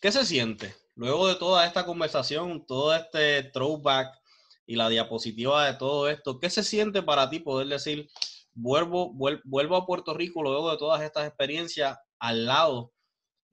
[0.00, 0.74] ¿Qué se siente?
[0.98, 4.20] luego de toda esta conversación, todo este throwback
[4.66, 8.10] y la diapositiva de todo esto, ¿qué se siente para ti poder decir,
[8.52, 9.12] vuelvo,
[9.44, 12.92] vuelvo a Puerto Rico luego de todas estas experiencias al lado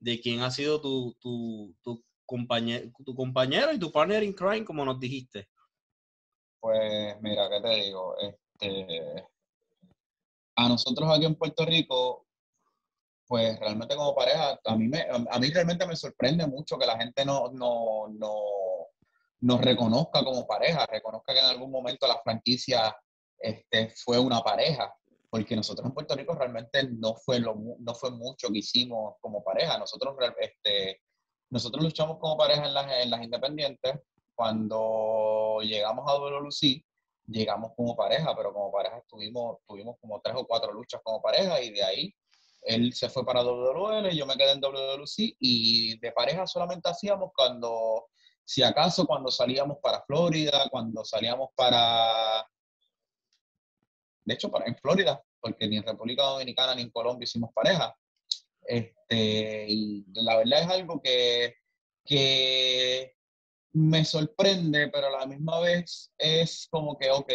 [0.00, 4.64] de quien ha sido tu, tu, tu, compañero, tu compañero y tu partner in crime,
[4.64, 5.48] como nos dijiste?
[6.58, 8.16] Pues mira, ¿qué te digo?
[8.18, 9.24] Este,
[10.56, 12.26] a nosotros aquí en Puerto Rico,
[13.26, 16.98] pues realmente como pareja, a mí, me, a mí realmente me sorprende mucho que la
[16.98, 18.34] gente no, no, no
[19.40, 22.96] nos reconozca como pareja, reconozca que en algún momento la franquicia
[23.38, 24.94] este, fue una pareja,
[25.30, 29.44] porque nosotros en Puerto Rico realmente no fue, lo, no fue mucho que hicimos como
[29.44, 29.78] pareja.
[29.78, 31.00] Nosotros, este,
[31.50, 34.00] nosotros luchamos como pareja en las, en las independientes.
[34.34, 36.84] Cuando llegamos a WLC,
[37.26, 41.60] llegamos como pareja, pero como pareja estuvimos, tuvimos como tres o cuatro luchas como pareja
[41.60, 42.14] y de ahí
[42.62, 47.30] él se fue para WWL, yo me quedé en WWC y de pareja solamente hacíamos
[47.34, 48.06] cuando,
[48.44, 52.44] si acaso, cuando salíamos para Florida, cuando salíamos para
[54.26, 57.96] de hecho, para, en Florida, porque ni en República Dominicana ni en Colombia hicimos pareja.
[58.62, 61.54] Este, y la verdad es algo que,
[62.04, 63.15] que
[63.76, 67.30] me sorprende, pero a la misma vez es como que, ok,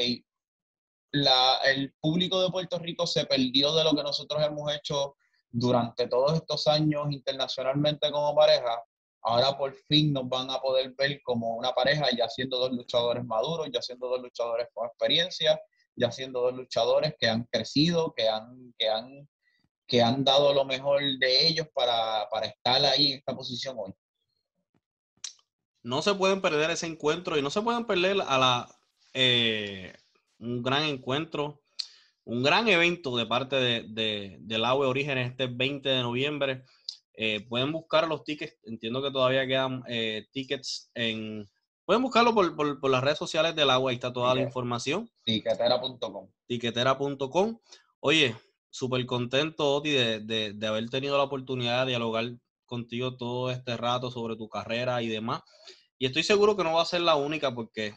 [1.12, 5.18] la, el público de Puerto Rico se perdió de lo que nosotros hemos hecho
[5.52, 8.84] durante todos estos años internacionalmente como pareja.
[9.22, 13.24] Ahora por fin nos van a poder ver como una pareja, ya siendo dos luchadores
[13.24, 15.62] maduros, ya siendo dos luchadores con experiencia,
[15.96, 19.30] ya siendo dos luchadores que han crecido, que han, que han,
[19.86, 23.94] que han dado lo mejor de ellos para, estar ahí en esta posición hoy.
[25.84, 28.76] No se pueden perder ese encuentro y no se pueden perder a la
[29.14, 29.94] eh,
[30.40, 31.62] un gran encuentro,
[32.24, 36.64] un gran evento de parte de, de, del AWE Orígenes este 20 de noviembre.
[37.14, 41.48] Eh, pueden buscar los tickets, entiendo que todavía quedan eh, tickets en
[41.92, 45.12] Pueden buscarlo por, las redes sociales del agua, ahí está toda la información.
[45.26, 46.30] Tiquetera.com.
[46.48, 47.60] Tiquetera.com.
[48.00, 48.34] Oye,
[48.70, 52.32] súper contento, Oti, de, haber tenido la oportunidad de dialogar
[52.72, 55.42] contigo todo este rato sobre tu carrera y demás.
[56.00, 57.94] Y estoy seguro que no va a ser la única porque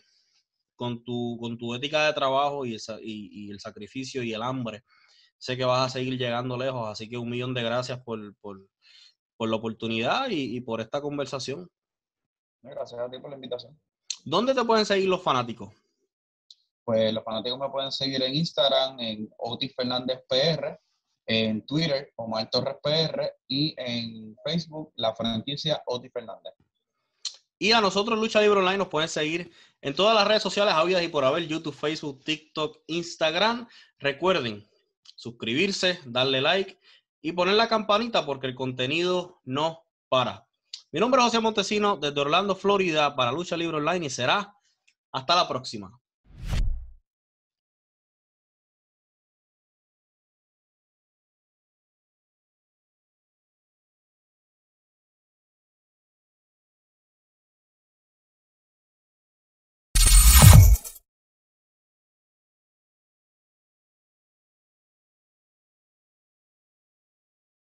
[0.74, 4.82] con tu, con tu ética de trabajo y, y, el sacrificio y el hambre,
[5.38, 6.88] sé que vas a seguir llegando lejos.
[6.88, 11.70] Así que un millón de gracias por, la oportunidad y por esta conversación.
[12.60, 13.78] Gracias a ti por la invitación.
[14.24, 15.72] ¿Dónde te pueden seguir los fanáticos?
[16.82, 20.78] Pues los fanáticos me pueden seguir en Instagram, en Otis Fernández PR,
[21.26, 26.54] en Twitter, Omar Torres PR y en Facebook, la franquicia Otis Fernández.
[27.58, 31.02] Y a nosotros, Lucha Libre Online, nos pueden seguir en todas las redes sociales habidas
[31.02, 33.68] y por haber, YouTube, Facebook, TikTok, Instagram.
[33.98, 34.68] Recuerden
[35.14, 36.78] suscribirse, darle like
[37.22, 40.46] y poner la campanita porque el contenido no para.
[40.90, 44.54] Mi nombre es José Montesino desde Orlando, Florida, para Lucha Libre Online y será
[45.12, 45.98] hasta la próxima.